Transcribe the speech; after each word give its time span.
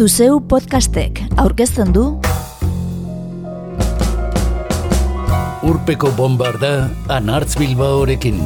Zuzeu 0.00 0.38
podcastek 0.48 1.18
aurkezten 1.42 1.90
du 1.92 2.04
Urpeko 5.68 6.08
bombarda 6.16 6.70
anartz 7.12 7.58
bilbaorekin. 7.60 8.40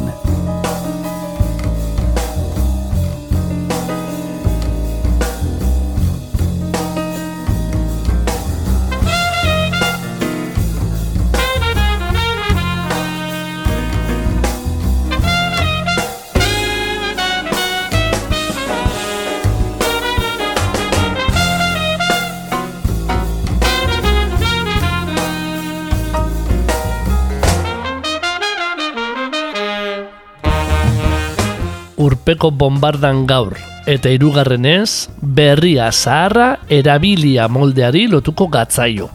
Urpeko 32.24 32.48
bombardan 32.56 33.26
gaur 33.28 33.52
eta 33.84 34.08
hirugarrenez 34.08 35.10
berria 35.20 35.90
zaharra 35.92 36.56
erabilia 36.72 37.50
moldeari 37.52 38.06
lotuko 38.08 38.46
gatzaio. 38.48 39.10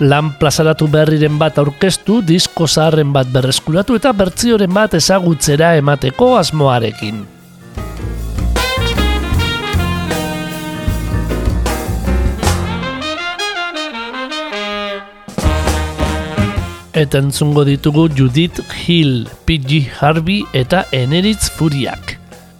Lan 0.00 0.32
plazaratu 0.40 0.88
berriren 0.90 1.38
bat 1.38 1.58
aurkeztu, 1.58 2.18
disko 2.26 2.66
zaharren 2.66 3.12
bat 3.14 3.30
berreskuratu 3.30 3.94
eta 3.94 4.10
bertzioren 4.12 4.74
bat 4.74 4.94
ezagutzera 4.98 5.76
emateko 5.78 6.34
asmoarekin. 6.38 7.22
Eta 16.98 17.22
entzungo 17.22 17.62
ditugu 17.62 18.08
Judith 18.10 18.58
Hill, 18.82 19.28
P.G. 19.46 19.86
Harvey 20.00 20.42
eta 20.52 20.88
Eneritz 20.90 21.52
Furiak 21.54 22.17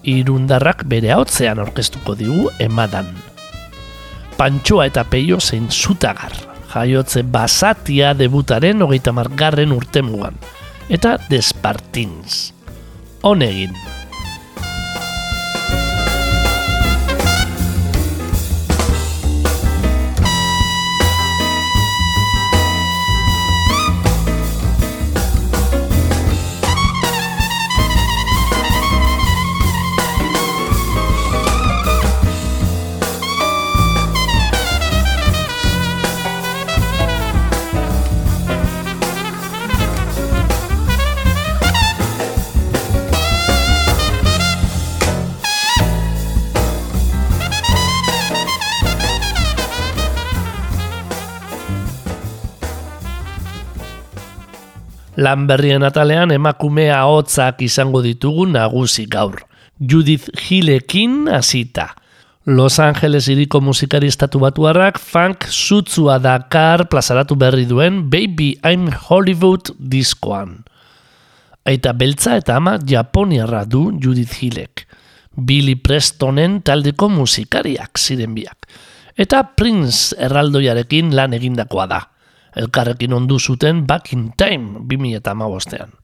irundarrak 0.09 0.85
bere 0.89 1.13
haotzean 1.15 1.61
orkestuko 1.63 2.17
digu 2.19 2.49
emadan. 2.63 3.11
Pantxoa 4.39 4.87
eta 4.89 5.05
peio 5.05 5.41
zein 5.41 5.69
zutagar, 5.69 6.33
jaiotze 6.73 7.25
basatia 7.27 8.15
debutaren 8.15 8.83
hogeita 8.87 9.13
margarren 9.13 9.75
urtemugan, 9.75 10.39
eta 10.89 11.17
despartins. 11.31 12.53
Honegin. 13.23 13.98
Lan 55.19 55.49
berrien 55.51 55.83
atalean 55.83 56.31
emakumea 56.31 57.01
hotzak 57.11 57.65
izango 57.67 57.99
ditugu 58.05 58.45
nagusi 58.47 59.09
gaur. 59.11 59.41
Judith 59.83 60.29
Hillekin 60.39 61.27
hasita. 61.27 61.97
Los 62.47 62.79
Angeles 62.79 63.27
iriko 63.27 63.59
musikari 63.61 64.07
estatu 64.07 64.39
batuarrak 64.39 65.01
funk 65.03 65.49
sutzua 65.51 66.21
dakar 66.23 66.87
plazaratu 66.89 67.35
berri 67.35 67.67
duen 67.67 68.05
Baby 68.09 68.61
I'm 68.63 68.93
Hollywood 69.09 69.73
diskoan. 69.79 70.63
Aita 71.67 71.93
beltza 71.99 72.37
eta 72.39 72.55
ama 72.63 72.77
japoniarra 72.79 73.65
du 73.67 73.91
Judith 73.99 74.39
Hillek. 74.39 74.87
Billy 75.35 75.75
Prestonen 75.75 76.61
taldeko 76.63 77.11
musikariak 77.11 77.99
ziren 77.99 78.39
biak. 78.39 78.71
Eta 79.19 79.43
Prince 79.59 80.15
erraldoiarekin 80.15 81.11
lan 81.19 81.35
egindakoa 81.35 81.89
da 81.91 82.01
elkarrekin 82.59 83.13
ondu 83.13 83.39
zuten 83.39 83.87
Back 83.87 84.13
in 84.13 84.33
Time 84.37 84.85
2008an. 84.91 85.95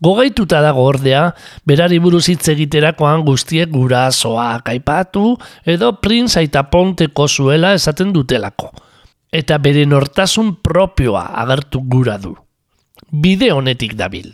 Gogaituta 0.00 0.62
dago 0.64 0.86
ordea, 0.88 1.26
berari 1.68 1.98
buruz 2.00 2.24
hitz 2.32 2.48
egiterakoan 2.48 3.20
guztiek 3.26 3.68
gurasoak 3.68 4.70
aipatu 4.72 5.34
edo 5.68 5.92
Prince 6.00 6.40
aita 6.40 6.64
ponteko 6.72 7.28
zuela 7.28 7.74
esaten 7.76 8.14
dutelako. 8.16 8.72
Eta 9.30 9.58
bere 9.60 9.84
nortasun 9.86 10.56
propioa 10.64 11.26
agertu 11.44 11.84
gura 11.84 12.16
du. 12.18 12.32
Bide 13.12 13.52
honetik 13.52 13.92
dabil. 13.98 14.32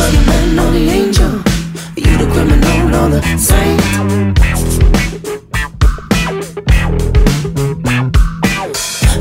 boogeyman, 0.00 0.54
not 0.54 0.72
the 0.72 0.88
angel. 0.88 1.30
You 1.96 2.16
the 2.18 2.26
criminal, 2.32 3.08
the 3.10 3.20
saint. 3.36 3.80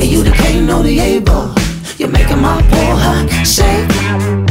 You 0.02 0.24
the 0.24 0.32
king, 0.32 0.66
not 0.68 0.84
the 0.84 1.00
able. 1.00 1.54
You're 1.98 2.10
making 2.10 2.42
my 2.42 2.62
poor 2.70 2.96
heart 2.96 3.30
shake. 3.46 4.49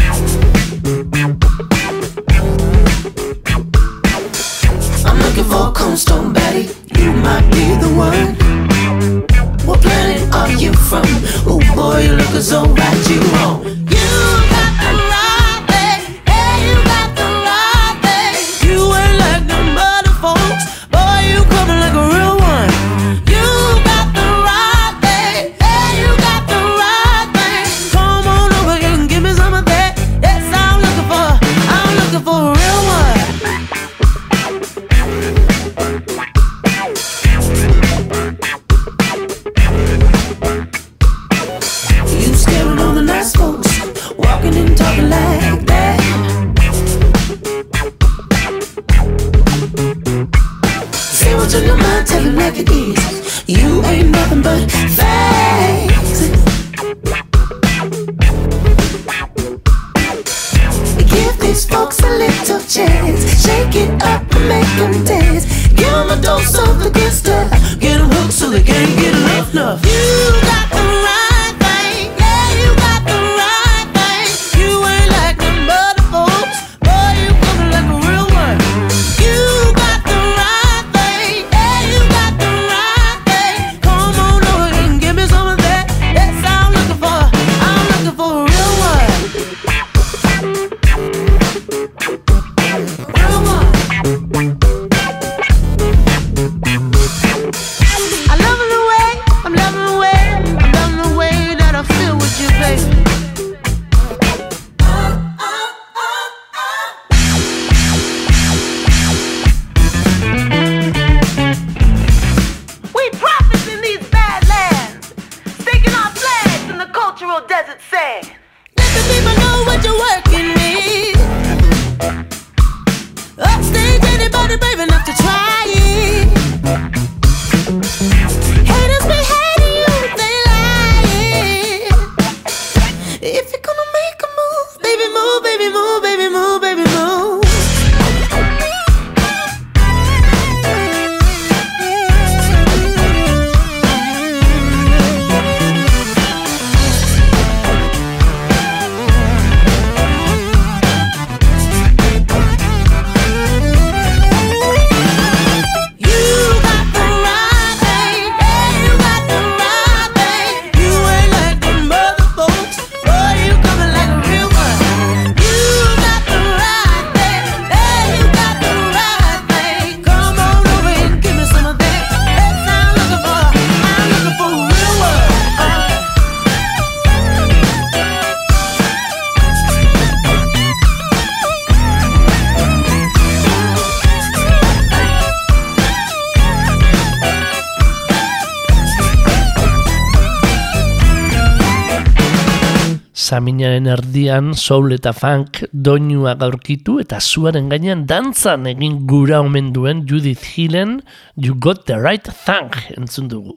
Saminaren 193.59 193.89
erdian 193.91 194.53
soul 194.55 194.93
eta 194.95 195.11
funk 195.11 195.65
doinua 195.73 196.37
gaurkitu 196.39 197.01
eta 197.03 197.19
zuaren 197.19 197.67
gainean 197.69 198.05
dantzan 198.07 198.69
egin 198.71 199.01
gura 199.11 199.41
omen 199.43 199.73
duen 199.75 200.05
Judith 200.07 200.45
Hillen 200.55 201.01
You 201.35 201.57
Got 201.59 201.83
The 201.87 201.97
Right 201.99 202.23
Thing 202.23 202.71
entzun 202.95 203.27
dugu. 203.27 203.57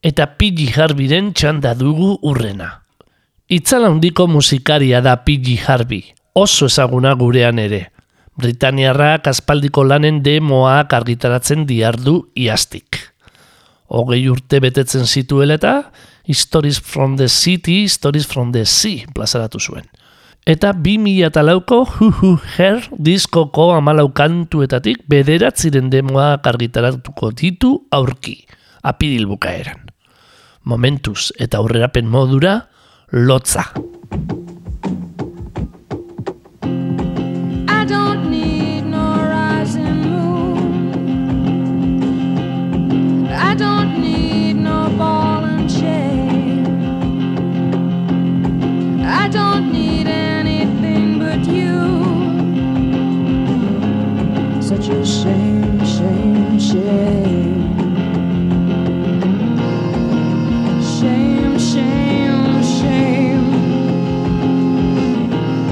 Eta 0.00 0.30
P.G. 0.38 0.70
Harveyren 0.78 1.34
txanda 1.34 1.74
dugu 1.76 2.14
urrena. 2.22 2.70
Itzala 3.52 3.90
handiko 3.92 4.24
musikaria 4.26 5.02
da 5.04 5.18
P.G. 5.20 5.58
Harvey, 5.66 6.14
oso 6.32 6.72
ezaguna 6.72 7.12
gurean 7.12 7.60
ere. 7.60 7.90
Britaniarrak 8.40 9.28
aspaldiko 9.28 9.84
lanen 9.84 10.22
demoak 10.24 10.96
argitaratzen 10.96 11.68
diardu 11.68 12.22
iaztik. 12.32 13.07
Hogei 13.88 14.26
urte 14.28 14.60
betetzen 14.60 15.06
zituela 15.06 15.56
eta 15.56 15.90
Stories 16.28 16.80
from 16.80 17.16
the 17.16 17.28
City, 17.28 17.88
Stories 17.88 18.26
from 18.26 18.52
the 18.52 18.66
Sea 18.66 19.06
plazaratu 19.14 19.58
zuen. 19.58 19.88
Eta 20.48 20.72
2008ko 20.72 21.78
Hu 21.96 22.10
Hu 22.20 22.30
Her 22.56 22.84
diskoko 22.92 23.70
amalau 23.76 24.08
kantuetatik 24.12 25.02
bederatziren 25.08 25.90
demoak 25.92 26.46
argitaratuko 26.48 27.32
ditu 27.36 27.74
aurki, 27.92 28.38
apidil 28.82 29.28
bukaeran. 29.28 29.88
Momentuz 30.64 31.32
eta 31.40 31.60
aurrerapen 31.60 32.08
modura, 32.08 32.58
lotza. 33.12 33.72
Such 54.68 54.88
a 54.90 55.06
shame, 55.06 55.82
shame, 55.82 56.60
shame. 56.60 57.78
Shame, 60.82 61.58
shame, 61.58 62.62
shame. 62.62 63.46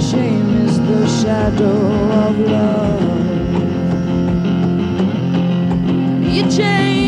Shame 0.01 0.51
is 0.65 0.81
the 0.81 1.07
shadow 1.09 1.79
of 2.25 2.39
love. 2.39 3.03
You 6.23 6.43
changed 6.51 7.06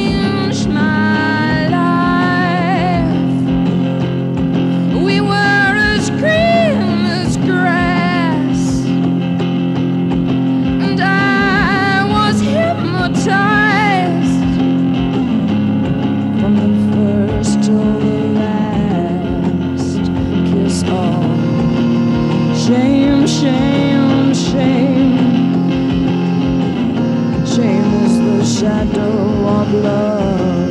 of 29.68 29.82
love. 29.84 30.70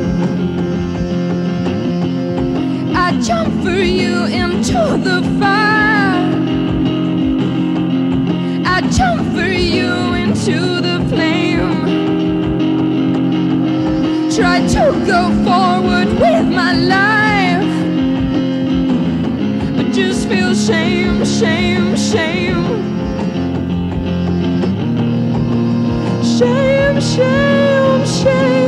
I 2.96 3.20
jump 3.20 3.62
for 3.62 3.70
you 3.70 4.24
into 4.24 4.98
the 5.08 5.22
fire. 5.38 6.18
I 8.66 8.80
jump 8.90 9.34
for 9.34 9.46
you 9.46 10.14
into 10.14 10.80
the 10.80 11.04
flame. 11.08 11.86
Try 14.36 14.66
to 14.66 15.04
go 15.06 15.30
forward 15.44 16.08
with 16.20 16.46
my 16.60 16.72
life 16.72 17.68
but 19.76 19.92
just 19.92 20.28
feel 20.28 20.54
shame, 20.54 21.24
shame, 21.24 21.96
shame. 21.96 22.64
Shame, 26.38 27.00
shame, 27.00 28.06
shame. 28.06 28.67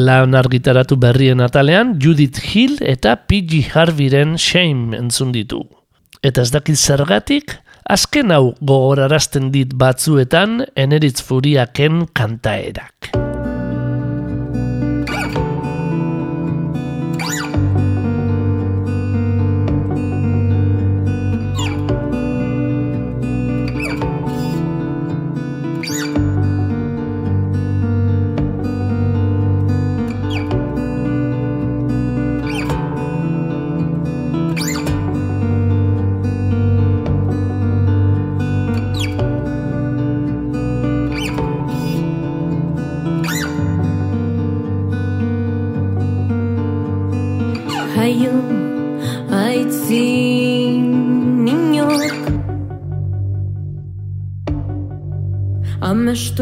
Lan 0.00 0.32
argitaratu 0.38 0.96
berrien 0.96 1.42
atalean 1.44 1.98
Judith 2.00 2.40
Hill 2.40 2.78
eta 2.80 3.18
P.G. 3.28 3.74
Harveyren 3.74 4.38
Shame 4.40 4.96
entzun 4.96 5.34
ditu. 5.34 5.60
Eta 6.24 6.44
ez 6.46 6.52
dakit 6.54 6.78
zergatik, 6.78 7.58
azken 7.84 8.32
hau 8.32 8.54
gogorarazten 8.64 9.50
dit 9.52 9.74
batzuetan 9.76 10.62
eneritz 10.72 11.20
furiaken 11.26 12.06
kantaerak. 12.16 13.19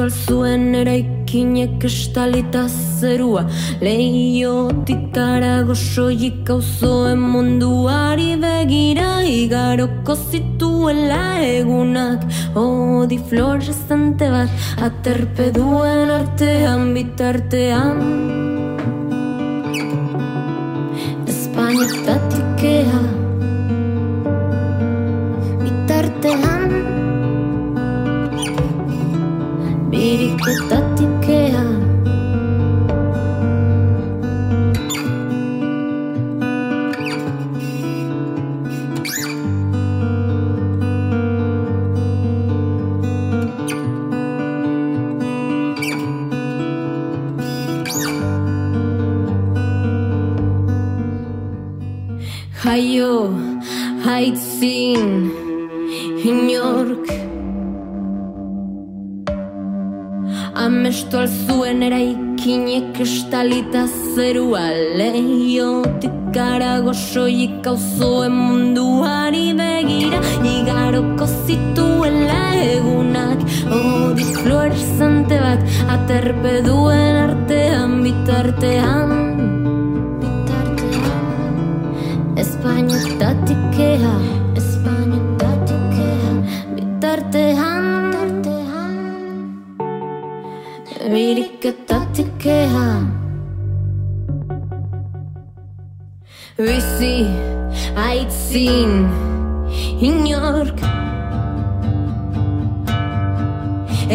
Alzuen 0.08 0.70
eraikinek 0.72 1.82
estalita 1.84 2.62
zerua. 2.72 3.42
Leiotik 3.84 5.18
arago 5.20 5.76
soilik 5.76 6.48
auzoen 6.54 7.20
munduari 7.34 8.30
begira 8.40 9.10
Igaroko 9.20 10.16
zituela 10.16 11.22
egunak. 11.44 12.24
Odi 12.56 13.20
fluorescente 13.28 14.32
bat 14.32 14.68
aterpe 14.88 15.52
duen 15.52 16.16
artean 16.20 16.94
bitartean 16.96 18.47
arago 67.08 67.14
soilik 67.14 67.66
auzoen 67.66 68.32
munduari 68.32 69.52
begira 69.56 70.20
Igaroko 70.44 71.26
zituela 71.46 72.54
egunak 72.54 73.38
Odi 73.70 74.24
fluorescente 74.24 75.38
bat 75.40 75.60
aterpe 75.88 76.62
duen 76.64 77.16
artean 77.16 78.02
bitartean. 78.02 79.10
Bitartean 80.20 81.56
Espainietatik 82.36 83.78
ea 83.78 84.16
Espainietatik 84.56 85.94
ea 86.08 86.32
Bitartean. 86.76 87.86
Bitartean 88.18 88.78
Biriketatik 91.08 92.46
ea 92.46 93.17
Bizi 96.58 97.22
aitzin 97.94 99.04
inork 100.02 100.80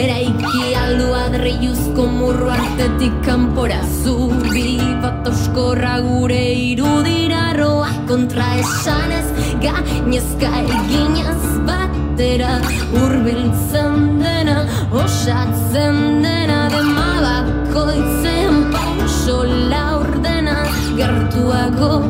Eraiki 0.02 0.64
aldu 0.82 1.06
adreiuzko 1.20 2.08
murru 2.18 2.50
artetik 2.52 3.16
kanpora 3.24 3.80
Zubi. 4.02 4.76
Bat 5.06 5.30
oskorra 5.32 5.94
gure 6.04 6.44
irudiraroa 6.66 7.88
Kontra 8.12 8.50
esanez. 8.66 9.28
Gainezka 9.64 10.52
eginez 10.66 11.48
batera 11.70 12.58
Urbiltzen 13.06 14.20
dena, 14.20 14.58
osatzen 14.92 16.04
dena 16.28 16.60
Dema 16.76 17.08
bakoitzean 17.24 18.66
pauso 18.76 19.40
laurdena 19.48 19.73
Gertuago, 20.98 22.04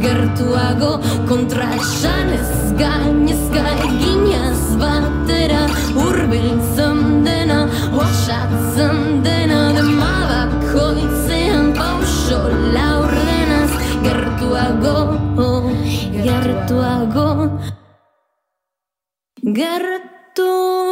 gertuago 0.00 0.92
Kontra 1.28 1.66
esanez 1.76 2.72
gainezka 2.78 3.64
eginez 3.86 4.62
batera 4.80 5.66
Urbiltzen 6.06 7.02
dena, 7.26 7.58
osatzen 8.04 9.22
dena 9.26 9.60
Dema 9.76 10.14
bakoitzean 10.30 11.74
pauso 11.76 12.40
laurdenaz 12.76 13.72
Gertuago, 14.06 14.96
gertuago 16.24 17.28
Gertuago 19.60 20.91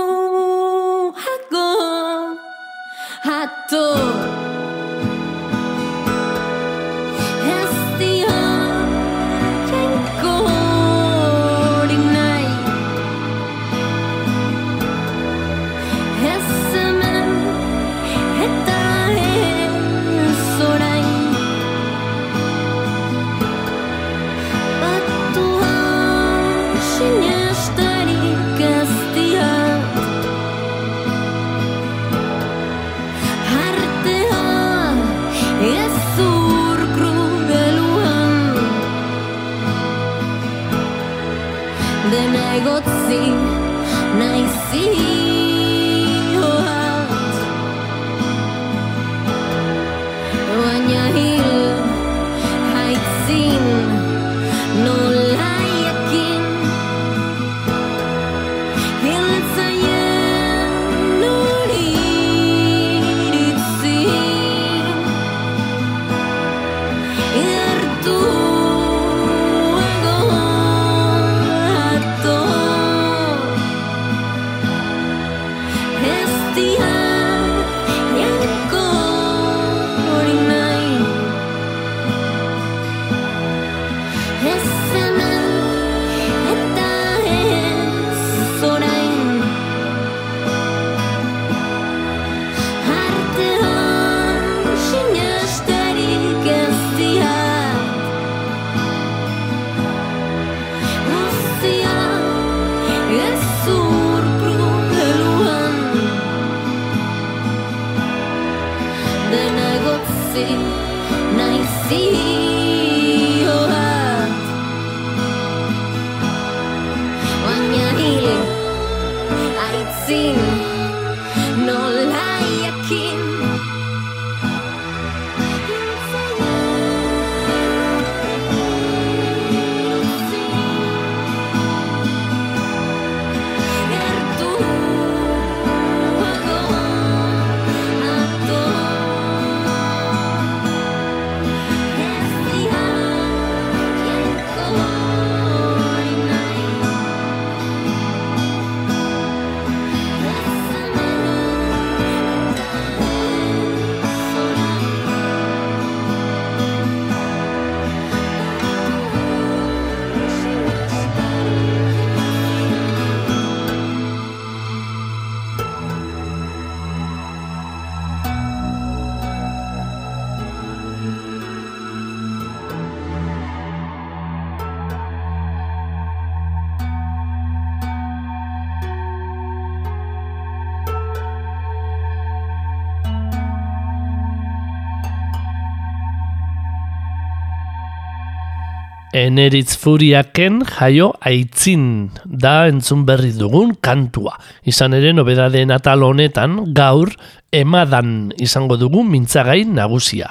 Eneritz 189.20 189.74
furiaken 189.76 190.62
jaio 190.64 191.10
aitzin 191.28 191.82
da 192.24 192.64
entzun 192.70 193.02
berri 193.04 193.34
dugun 193.36 193.74
kantua. 193.84 194.38
Izan 194.64 194.94
ere 194.96 195.10
nobedadeen 195.12 195.74
atal 195.74 196.06
honetan 196.06 196.72
gaur 196.76 197.12
emadan 197.52 198.30
izango 198.40 198.78
dugu 198.80 199.02
mintzagai 199.04 199.66
nagusia. 199.68 200.30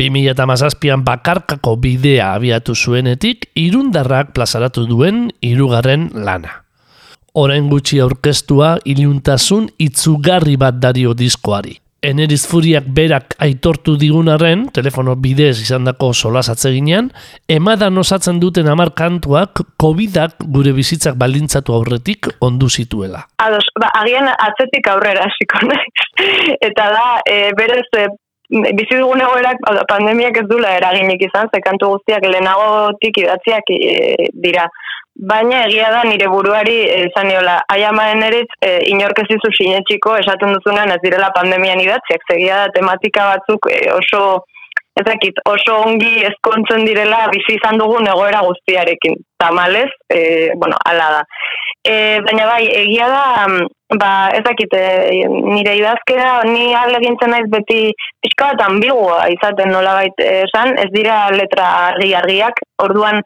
2008an 0.00 1.04
bakarkako 1.06 1.76
bidea 1.84 2.32
abiatu 2.34 2.74
zuenetik 2.74 3.52
irundarrak 3.54 4.34
plazaratu 4.34 4.88
duen 4.90 5.28
hirugarren 5.38 6.10
lana. 6.26 6.64
Orain 7.38 7.70
gutxi 7.70 8.00
aurkeztua 8.02 8.80
iluntasun 8.84 9.70
itzugarri 9.78 10.58
bat 10.58 10.82
dario 10.82 11.14
diskoari. 11.14 11.83
Eneriz 12.04 12.42
Furiak 12.44 12.84
berak 12.96 13.32
aitortu 13.40 13.94
digunarren, 13.96 14.66
telefono 14.76 15.14
bidez 15.16 15.54
izandako 15.62 16.10
solasatze 16.12 16.72
ginean, 16.74 17.08
emadan 17.48 17.96
osatzen 18.02 18.40
duten 18.42 18.68
hamar 18.68 18.92
kantuak 18.98 19.62
COVIDak 19.80 20.44
gure 20.56 20.74
bizitzak 20.76 21.16
baldintzatu 21.20 21.72
aurretik 21.72 22.28
ondu 22.44 22.68
zituela. 22.68 23.24
Ados, 23.40 23.64
ba, 23.80 23.88
agian 24.02 24.28
atzetik 24.34 24.90
aurrera 24.92 25.24
hasiko 25.30 25.64
naiz. 25.64 26.04
Eta 26.68 26.90
da, 26.92 27.06
e, 27.24 27.38
berez, 27.56 27.86
e, 27.96 28.06
bizi 28.52 29.00
dugun 29.00 29.24
egoerak, 29.24 29.64
da, 29.64 29.86
pandemiak 29.88 30.42
ez 30.42 30.46
dula 30.50 30.76
eraginik 30.76 31.24
izan, 31.24 31.48
ze 31.48 31.62
kantu 31.64 31.94
guztiak 31.96 32.28
lehenagotik 32.28 33.24
idatziak 33.24 33.72
e, 33.78 34.28
dira. 34.44 34.68
Baina 35.14 35.60
egia 35.68 35.90
da 35.94 36.02
nire 36.02 36.26
buruari 36.26 36.74
esan 36.90 37.28
niola, 37.30 37.60
aiamaren 37.70 38.22
eritz, 38.26 38.50
e, 38.66 38.70
inork 38.90 39.20
ez 39.22 39.28
dizu 39.30 39.50
sinetxiko 39.54 40.16
esaten 40.18 40.56
duzunean 40.56 40.90
ez 40.90 40.98
direla 41.04 41.30
pandemian 41.36 41.78
idatziak, 41.80 42.26
zegia 42.32 42.64
da 42.64 42.72
tematika 42.74 43.28
batzuk 43.30 43.70
e, 43.70 43.78
oso 43.94 44.24
ez 44.98 45.04
dakit, 45.06 45.38
oso 45.50 45.76
ongi 45.86 46.10
ezkontzen 46.26 46.84
direla 46.86 47.24
bizi 47.30 47.56
izan 47.58 47.78
dugun 47.78 48.06
egoera 48.10 48.42
guztiarekin. 48.46 49.16
Tamalez, 49.42 49.90
e, 50.10 50.50
bueno, 50.58 50.78
ala 50.90 51.08
da. 51.16 51.22
E, 51.84 51.94
baina 52.24 52.46
bai, 52.48 52.62
egia 52.80 53.06
da, 53.12 53.24
mm, 53.44 53.98
ba, 54.00 54.10
ez 54.32 54.40
dakit, 54.46 54.72
e, 54.72 55.26
nire 55.28 55.74
idazkera, 55.76 56.28
ni 56.48 56.72
alegintzen 56.72 57.34
naiz 57.34 57.44
beti 57.52 57.92
pixka 58.24 58.54
bat 58.54 58.62
ambigua 58.66 59.18
izaten 59.34 59.68
nolabait 59.68 60.24
esan, 60.24 60.72
ez 60.80 60.88
dira 60.96 61.18
letra 61.36 61.66
argi-argiak, 61.90 62.62
orduan 62.86 63.20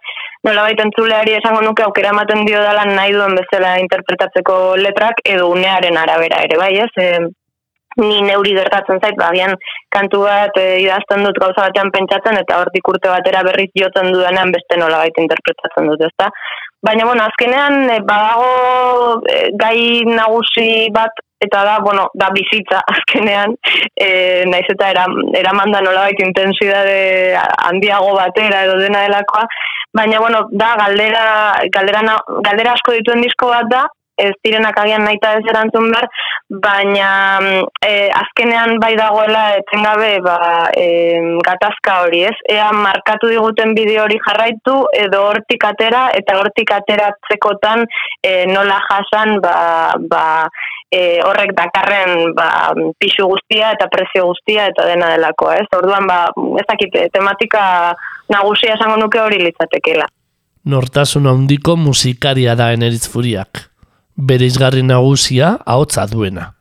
nolabait 0.48 0.82
entzuleari 0.82 1.36
esango 1.38 1.62
nuke 1.62 1.86
aukera 1.86 2.10
ematen 2.14 2.42
dio 2.48 2.58
dela 2.66 2.82
nahi 2.90 3.14
duen 3.14 3.38
bezala 3.38 3.76
interpretatzeko 3.84 4.56
letrak 4.82 5.22
edo 5.36 5.52
unearen 5.54 5.98
arabera 6.02 6.42
ere, 6.48 6.58
bai 6.58 6.72
ez? 6.82 6.90
E, 6.98 7.28
ni 7.98 8.20
neuri 8.22 8.54
gertatzen 8.54 9.00
zait, 9.02 9.16
bagian 9.18 9.54
kantu 9.94 10.22
bat 10.26 10.58
e, 10.60 10.66
idazten 10.84 11.24
dut 11.26 11.38
gauza 11.42 11.66
batean 11.66 11.90
pentsatzen 11.94 12.38
eta 12.42 12.58
hortik 12.62 12.90
urte 12.90 13.10
batera 13.10 13.42
berriz 13.46 13.70
jotzen 13.80 14.12
dudanean 14.14 14.52
beste 14.54 14.78
nolabait 14.78 15.22
interpretatzen 15.22 15.90
dut, 15.90 16.04
ezta? 16.10 16.28
Baina, 16.82 17.04
bueno, 17.04 17.24
azkenean 17.24 17.90
e, 17.90 17.98
badago 18.06 19.22
e, 19.26 19.38
gai 19.58 20.04
nagusi 20.06 20.86
bat 20.94 21.10
eta 21.42 21.64
da, 21.66 21.78
bueno, 21.82 22.08
da 22.14 22.30
bizitza 22.34 22.82
azkenean, 22.94 23.56
e, 23.98 24.44
naiz 24.50 24.66
eta 24.74 24.90
eram, 24.94 25.16
eramanda 25.38 25.82
nolabait 25.82 26.22
intensidade 26.22 27.34
handiago 27.66 28.14
batera 28.14 28.64
edo 28.66 28.78
dena 28.78 29.02
delakoa, 29.06 29.44
baina, 29.94 30.20
bueno, 30.22 30.46
da 30.50 30.74
galdera, 30.78 31.24
galdera, 31.74 32.18
galdera 32.46 32.74
asko 32.74 32.94
dituen 32.98 33.26
disko 33.26 33.50
bat 33.50 33.70
da, 33.70 33.86
ez 34.18 34.34
direnak 34.44 34.78
agian 34.82 35.06
naita 35.06 35.36
ez 35.38 35.44
erantzun 35.50 35.90
behar, 35.92 36.08
baina 36.48 37.40
e, 37.84 38.08
azkenean 38.08 38.78
bai 38.80 38.94
dagoela 38.96 39.58
etengabe 39.58 40.14
ba, 40.24 40.38
e, 40.72 41.20
gatazka 41.44 42.00
hori, 42.04 42.22
ez? 42.30 42.36
Ea 42.48 42.70
markatu 42.72 43.28
diguten 43.28 43.74
bideo 43.76 44.06
hori 44.06 44.16
jarraitu 44.24 44.78
edo 44.96 45.26
hortik 45.28 45.68
atera 45.68 46.08
eta 46.16 46.38
hortik 46.40 46.72
ateratzekotan 46.72 47.84
e, 48.24 48.46
nola 48.48 48.80
jasan 48.88 49.36
ba, 49.44 49.54
ba, 50.08 50.24
e, 50.88 51.20
horrek 51.20 51.52
dakarren 51.58 52.32
ba, 52.38 52.72
pixu 52.98 53.28
guztia 53.28 53.74
eta 53.76 53.90
prezio 53.92 54.30
guztia 54.32 54.70
eta 54.72 54.88
dena 54.88 55.12
delakoa, 55.16 55.58
ez? 55.60 55.68
Orduan, 55.76 56.08
ba, 56.08 56.24
ez 56.60 56.66
dakit, 56.70 56.96
tematika 57.12 57.94
nagusia 58.32 58.78
esango 58.78 58.96
nuke 58.96 59.20
hori 59.20 59.42
litzatekeela. 59.44 60.08
Nortasun 60.68 61.28
handiko 61.28 61.76
musikaria 61.76 62.56
da 62.56 62.72
Eneritz 62.72 63.08
Furiak. 63.08 63.68
Bere 64.18 64.48
izgarri 64.50 64.82
nagusia 64.82 65.56
ahotsa 65.64 66.06
duena. 66.10 66.54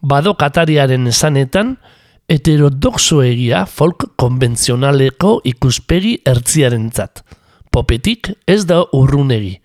Bado 0.00 0.34
katariaren 0.40 1.06
esanetan, 1.10 1.76
heterodoxo 2.28 3.20
egia 3.24 3.64
folk 3.68 4.06
konbentzionaleko 4.20 5.38
ikuspegi 5.44 6.16
ertziarentzat. 6.24 7.20
Popetik 7.70 8.30
ez 8.48 8.64
da 8.64 8.80
urrunegi, 8.96 9.58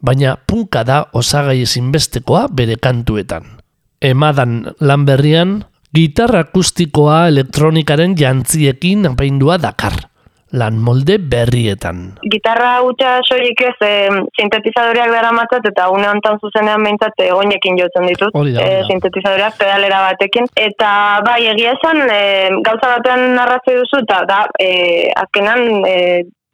baina 0.00 0.36
punka 0.36 0.84
da 0.86 1.00
osagai 1.18 1.62
ezinbestekoa 1.64 2.46
bere 2.54 2.76
kantuetan. 2.78 3.58
Emadan 4.00 4.60
lan 4.78 5.06
berrian, 5.08 5.56
gitarra 5.94 6.44
akustikoa 6.46 7.26
elektronikaren 7.32 8.14
jantziekin 8.18 9.08
apaindua 9.10 9.58
dakar, 9.58 9.96
lan 10.52 10.78
molde 10.80 11.18
berrietan. 11.18 12.14
gitarra 12.32 12.80
hutsa 12.82 13.18
soilik 13.28 13.60
ez 13.60 13.76
e, 13.84 13.92
sintetizadoreak 14.38 15.10
dara 15.12 15.32
matzat 15.32 15.66
eta 15.70 15.88
une 15.92 16.08
honetan 16.08 16.38
zuzenean 16.40 16.82
behintzat 16.82 17.20
egoinekin 17.26 17.76
jotzen 17.78 18.08
ditut 18.08 18.32
Hori 18.34 18.54
da, 18.56 18.62
hori 18.62 18.72
da. 18.72 18.80
e, 18.80 18.86
sintetizadoreak 18.88 19.58
pedalera 19.58 20.00
batekin 20.08 20.48
eta 20.56 20.90
bai 21.26 21.42
egia 21.52 21.74
esan 21.76 22.00
e, 22.08 22.22
gauza 22.64 22.94
batean 22.96 23.34
narrazio 23.36 23.82
duzu 23.82 24.02
eta 24.06 24.22
da 24.28 24.40
e, 24.58 25.12
azkenan 25.24 25.84
e, 25.84 25.96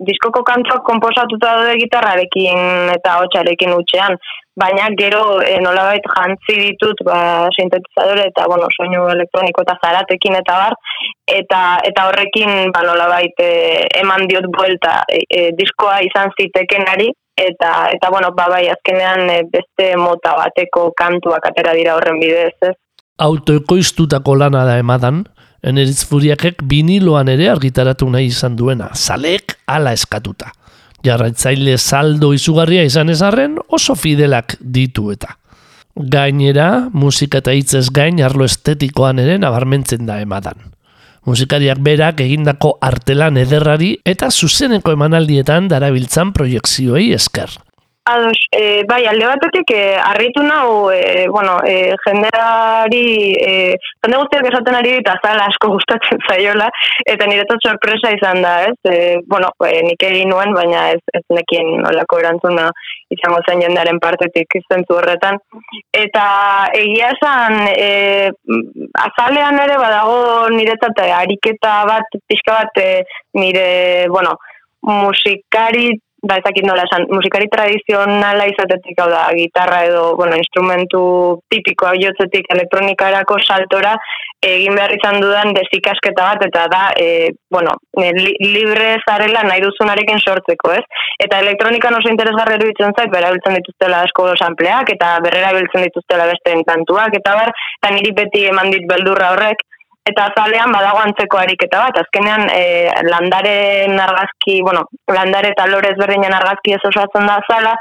diskoko 0.06 0.42
kantuak 0.46 0.82
konposatuta 0.86 1.56
daude 1.56 1.76
gitarrarekin 1.82 2.90
eta 2.94 3.18
hotxarekin 3.22 3.74
utxean 3.76 4.16
baina 4.56 4.86
gero 4.98 5.40
e, 5.42 5.56
nolabait 5.62 6.04
jantzi 6.16 6.56
ditut 6.60 7.02
ba, 7.06 7.48
sintetizadore 7.56 8.28
eta 8.30 8.46
bueno, 8.50 8.68
soinu 8.76 9.08
elektroniko 9.14 9.64
eta 9.66 9.76
zaratekin 9.82 10.38
eta 10.38 10.58
bar 10.60 10.76
eta 11.40 11.60
eta 11.90 12.06
horrekin 12.10 12.70
ba 12.74 12.84
nolabait 12.86 13.42
e, 13.42 13.50
eman 14.02 14.28
diot 14.30 14.46
buelta 14.54 15.00
e, 15.10 15.24
e, 15.26 15.50
diskoa 15.58 15.98
izan 16.06 16.30
zitekenari 16.38 17.10
eta 17.34 17.72
eta 17.96 18.10
bueno 18.14 18.30
ba 18.36 18.46
bai 18.50 18.68
azkenean 18.70 19.28
e, 19.30 19.42
beste 19.50 19.90
mota 19.98 20.36
bateko 20.38 20.92
kantuak 20.96 21.50
atera 21.50 21.74
dira 21.74 21.98
horren 21.98 22.22
bidez 22.22 22.54
ez? 22.70 22.76
Autoekoiztutako 23.24 24.34
lana 24.34 24.64
da 24.66 24.78
emadan, 24.78 25.22
Eneritz 25.64 26.04
Furiakek 26.04 26.60
biniloan 26.68 27.30
ere 27.32 27.48
argitaratu 27.48 28.10
nahi 28.12 28.28
izan 28.28 28.56
duena, 28.58 28.90
zalek 28.92 29.56
ala 29.66 29.94
eskatuta. 29.96 30.52
Jarraitzaile 31.04 31.78
saldo 31.78 32.32
izugarria 32.36 32.84
izan 32.84 33.12
ezarren 33.12 33.56
oso 33.68 33.96
fidelak 33.96 34.58
ditu 34.60 35.10
eta. 35.12 35.38
Gainera, 35.94 36.90
musika 36.92 37.40
eta 37.40 37.54
hitzez 37.54 37.86
gain 37.94 38.20
arlo 38.24 38.44
estetikoan 38.48 39.20
ere 39.22 39.38
nabarmentzen 39.40 40.04
da 40.08 40.18
emadan. 40.20 40.72
Musikariak 41.24 41.78
berak 41.80 42.20
egindako 42.20 42.74
artelan 42.84 43.38
ederrari 43.40 43.94
eta 44.04 44.28
zuzeneko 44.30 44.92
emanaldietan 44.92 45.70
darabiltzan 45.72 46.34
proiekzioei 46.36 47.12
esker. 47.16 47.54
Ados, 48.06 48.36
e, 48.52 48.84
bai, 48.86 49.06
alde 49.06 49.24
batetik, 49.24 49.70
e, 49.72 49.96
arritu 49.96 50.42
nau, 50.42 50.90
e, 50.92 51.26
bueno, 51.28 51.56
e, 51.64 51.94
jendeari, 52.04 53.32
e, 53.32 53.52
jende 54.04 54.18
guztiak 54.20 54.48
esaten 54.50 54.76
ari 54.76 54.92
dit 54.98 55.08
azala 55.08 55.46
asko 55.48 55.70
gustatzen 55.72 56.20
zaiola, 56.28 56.68
eta 57.08 57.30
niretzat 57.30 57.64
sorpresa 57.64 58.12
izan 58.12 58.44
da, 58.44 58.52
ez? 58.68 58.76
E, 58.92 58.98
bueno, 59.24 59.48
e, 59.64 59.80
nik 59.88 60.04
egin 60.04 60.28
nuen, 60.28 60.52
baina 60.52 60.90
ez, 60.92 61.00
ez 61.16 61.24
nekien 61.32 61.72
nolako 61.80 62.20
erantzuna 62.20 62.68
izango 63.16 63.40
zen 63.48 63.64
jendearen 63.64 64.02
partetik 64.04 64.52
zentzu 64.68 65.00
horretan. 65.00 65.40
Eta 66.04 66.28
egia 66.76 67.08
esan, 67.16 67.60
e, 67.72 68.28
azalean 69.00 69.64
ere 69.64 69.80
badago 69.80 70.50
niretzat 70.52 71.06
ariketa 71.08 71.78
bat, 71.88 72.20
pixka 72.28 72.60
bat 72.60 72.84
e, 72.84 72.90
nire, 73.40 73.70
bueno, 74.12 74.36
musikari 74.84 75.94
ba 76.28 76.38
ez 76.38 76.44
dakit 76.44 76.66
nola 76.66 76.84
esan, 76.88 77.06
musikari 77.12 77.48
tradizionala 77.52 78.46
izatetik 78.50 79.00
hau 79.00 79.08
da, 79.12 79.24
gitarra 79.36 79.82
edo, 79.88 80.04
bueno, 80.20 80.38
instrumentu 80.40 81.02
tipikoa 81.52 81.94
jotzetik 82.00 82.48
elektronikarako 82.54 83.38
saltora 83.44 83.94
egin 84.44 84.76
behar 84.76 84.92
izan 84.96 85.20
dudan 85.22 85.52
desikasketa 85.56 86.28
bat, 86.30 86.46
eta 86.48 86.64
da, 86.72 86.82
e, 87.00 87.30
bueno, 87.52 87.76
e, 88.00 88.10
li, 88.16 88.32
libre 88.56 88.90
zarela 89.04 89.44
nahi 89.46 89.62
duzunarekin 89.64 90.20
sortzeko, 90.20 90.72
ez? 90.78 91.04
Eta 91.24 91.40
elektronikan 91.44 91.96
oso 91.98 92.12
interesgarri 92.12 92.58
iruditzen 92.58 92.96
zait, 92.96 93.12
bera 93.12 93.32
biltzen 93.32 93.56
dituztela 93.60 94.02
asko 94.04 94.30
sampleak, 94.36 94.92
eta 94.96 95.14
berrera 95.24 95.54
biltzen 95.56 95.86
dituztela 95.88 96.28
beste 96.32 96.56
kantuak, 96.68 97.16
eta 97.20 97.38
bar, 97.40 97.54
eta 97.80 97.94
niri 97.96 98.12
beti 98.16 98.44
eman 98.50 98.72
dit 98.74 98.84
beldurra 98.90 99.32
horrek, 99.36 99.64
eta 100.08 100.26
azalean 100.28 100.72
badago 100.72 101.00
antzeko 101.00 101.38
ariketa 101.40 101.80
bat, 101.86 101.98
azkenean 102.02 102.44
e, 102.52 102.64
landaren 103.08 103.96
argazki, 104.06 104.58
bueno, 104.66 104.82
landare 105.08 105.54
eta 105.54 105.64
lore 105.70 105.94
ezberdinen 105.94 106.34
argazki 106.36 106.74
ez 106.76 106.82
osatzen 106.90 107.24
da 107.28 107.38
azala, 107.40 107.72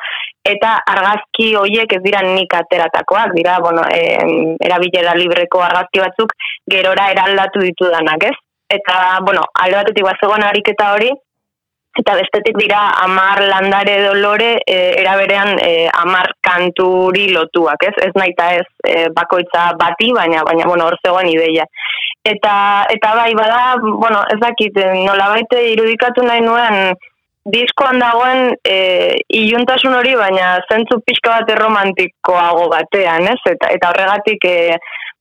eta 0.54 0.78
argazki 0.94 1.50
hoiek 1.60 1.98
ez 1.98 2.00
dira 2.06 2.24
nik 2.28 2.56
ateratakoak, 2.62 3.36
dira, 3.36 3.58
bueno, 3.66 3.84
e, 3.92 4.56
erabilera 4.70 5.18
libreko 5.20 5.66
argazki 5.68 6.04
batzuk 6.06 6.32
gerora 6.72 7.10
eraldatu 7.12 7.66
ditudanak, 7.68 8.30
ez? 8.32 8.40
Eta, 8.72 8.98
bueno, 9.28 9.44
alde 9.60 9.82
batetik 9.82 10.08
bazegoen 10.08 10.48
ariketa 10.48 10.94
hori, 10.96 11.12
eta 12.00 12.16
bestetik 12.18 12.56
dira 12.58 12.80
amar 13.04 13.44
landare 13.46 14.00
edo 14.00 14.14
lore 14.18 14.56
e, 14.66 14.78
eraberean 15.02 15.60
e, 15.62 15.74
amar 15.94 16.32
kanturi 16.42 17.28
lotuak, 17.36 17.84
ez? 17.86 17.94
Ez 18.08 18.14
naita 18.18 18.48
ez 18.58 18.66
e, 18.88 18.96
bakoitza 19.14 19.74
bati, 19.78 20.10
baina 20.16 20.42
baina 20.48 20.66
bueno, 20.72 20.88
hor 20.88 20.98
zegoen 21.06 21.30
ideia. 21.30 21.68
Eta 22.24 22.86
eta 22.94 23.16
bai 23.16 23.34
bada, 23.36 23.76
bueno, 23.84 24.22
ez 24.32 24.40
dakit, 24.40 24.78
nolabait 25.04 25.58
irudikatu 25.60 26.24
nahi 26.24 26.42
nuen 26.46 26.96
diskoan 27.52 28.00
dagoen 28.00 28.54
e, 28.64 28.76
iluntasun 29.36 29.96
hori, 29.98 30.14
baina 30.16 30.54
zentzu 30.72 31.02
pixka 31.04 31.42
bat 31.42 31.52
romantikoago 31.60 32.70
batean, 32.72 33.28
ez? 33.28 33.40
Eta, 33.52 33.74
eta 33.76 33.90
horregatik 33.92 34.48
e, 34.48 34.56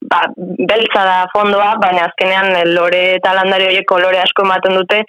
ba, 0.07 0.23
beltza 0.39 1.03
da 1.03 1.19
fondoa, 1.35 1.73
baina 1.83 2.07
azkenean 2.07 2.55
lore 2.71 3.03
eta 3.17 3.35
landari 3.35 3.67
horiek 3.67 3.87
kolore 3.89 4.21
asko 4.23 4.47
ematen 4.47 4.79
dute, 4.79 5.01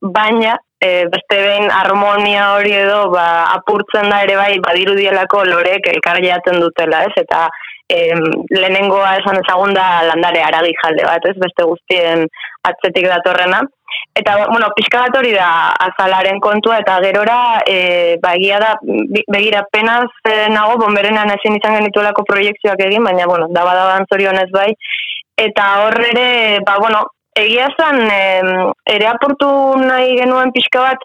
baina 0.00 0.56
e, 0.80 1.04
beste 1.12 1.36
behin 1.44 1.68
harmonia 1.70 2.48
hori 2.56 2.72
edo 2.80 3.04
ba, 3.12 3.26
apurtzen 3.58 4.08
da 4.10 4.22
ere 4.24 4.40
bai 4.40 4.56
badirudielako 4.64 5.44
lorek 5.52 5.92
elkarriatzen 5.92 6.58
dutela, 6.64 7.04
ez? 7.04 7.12
Eta 7.26 7.46
em, 7.96 8.24
lehenengoa 8.50 9.12
esan 9.20 9.38
ezagun 9.42 9.74
da 9.76 9.86
landare 10.08 10.42
aragi 10.46 10.72
jalde 10.80 11.04
bat, 11.06 11.28
ez? 11.28 11.36
Beste 11.44 11.62
guztien 11.68 12.26
atzetik 12.68 13.06
datorrena. 13.10 13.60
Eta, 14.14 14.46
bueno, 14.50 14.68
pixka 14.76 15.06
bat 15.06 15.16
hori 15.16 15.32
da 15.32 15.72
azalaren 15.86 16.40
kontua, 16.44 16.76
eta 16.82 16.98
gerora, 17.04 17.36
e, 17.68 18.16
ba, 18.22 18.30
egia 18.36 18.58
da, 18.60 18.74
begira, 19.32 19.62
penaz 19.72 20.10
e, 20.28 20.48
nago, 20.52 20.74
bonberenan 20.82 21.32
ezin 21.36 21.56
izan 21.56 21.76
genituelako 21.78 22.22
proiektzioak 22.28 22.80
egin, 22.88 23.04
baina, 23.08 23.24
bueno, 23.30 23.46
daba 23.56 23.72
daban 23.78 24.04
zorionez 24.12 24.50
bai, 24.52 24.70
eta 25.40 25.64
hor 25.84 25.96
ere, 26.10 26.28
ba, 26.66 26.74
bueno, 26.80 27.00
egia 27.40 27.66
zan, 27.80 27.98
em, 28.12 28.48
ere 28.92 29.06
apurtu 29.08 29.48
nahi 29.80 30.10
genuen 30.20 30.52
pixka 30.52 30.80
bat, 30.84 31.00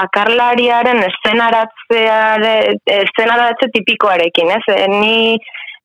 bakarlariaren 0.00 0.98
eszenaratze 1.06 1.70
tipikoarekin, 3.76 4.48
ez? 4.58 4.64
E, 4.74 4.76
ni, 4.90 5.38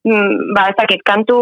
ba, 0.06 0.68
ez 0.70 0.76
dakit, 0.78 1.02
kantu 1.06 1.38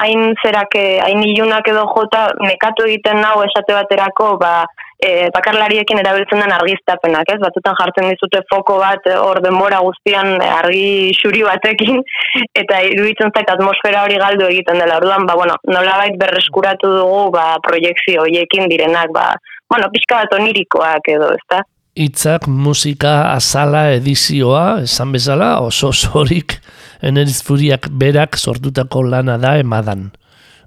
hain 0.00 0.34
zerak, 0.42 0.74
eh, 0.80 1.00
hain 1.04 1.22
ilunak 1.26 1.68
edo 1.68 1.84
jota, 1.94 2.28
nekatu 2.40 2.86
egiten 2.88 3.20
nau 3.20 3.42
esate 3.44 3.76
baterako, 3.76 4.36
ba, 4.40 4.54
e, 5.00 5.28
bakarlariekin 5.34 6.00
erabiltzen 6.00 6.42
den 6.42 6.52
argiztapenak, 6.54 7.32
ez? 7.32 7.38
Batzutan 7.42 7.76
jartzen 7.78 8.08
dizute 8.12 8.42
foko 8.52 8.78
bat 8.82 9.06
eh, 9.08 9.16
hor 9.18 9.40
denbora 9.44 9.80
guztian 9.84 10.38
argi 10.44 11.12
xuri 11.18 11.42
batekin 11.46 12.00
eta 12.62 12.82
iruditzen 12.88 13.32
zait 13.34 13.52
atmosfera 13.54 14.04
hori 14.06 14.20
galdu 14.22 14.48
egiten 14.48 14.80
dela. 14.82 15.00
Orduan, 15.00 15.26
ba 15.28 15.36
bueno, 15.40 15.56
nolabait 15.68 16.16
berreskuratu 16.20 16.92
dugu 17.00 17.26
ba 17.36 17.52
proiektzio 17.64 18.26
hoiekin 18.26 18.68
direnak, 18.72 19.12
ba 19.16 19.32
bueno, 19.70 19.90
pixka 19.92 20.24
bat 20.24 20.40
onirikoak 20.40 21.12
edo, 21.14 21.32
ezta? 21.36 21.62
Itzak, 21.98 22.46
musika, 22.46 23.32
azala, 23.34 23.88
edizioa, 23.96 24.82
esan 24.84 25.10
bezala, 25.12 25.56
oso 25.60 25.90
zorik 25.92 26.60
eneriz 27.02 27.40
furiak 27.42 27.88
berak 27.90 28.38
sortutako 28.38 29.02
lana 29.02 29.38
da 29.38 29.56
emadan. 29.58 30.10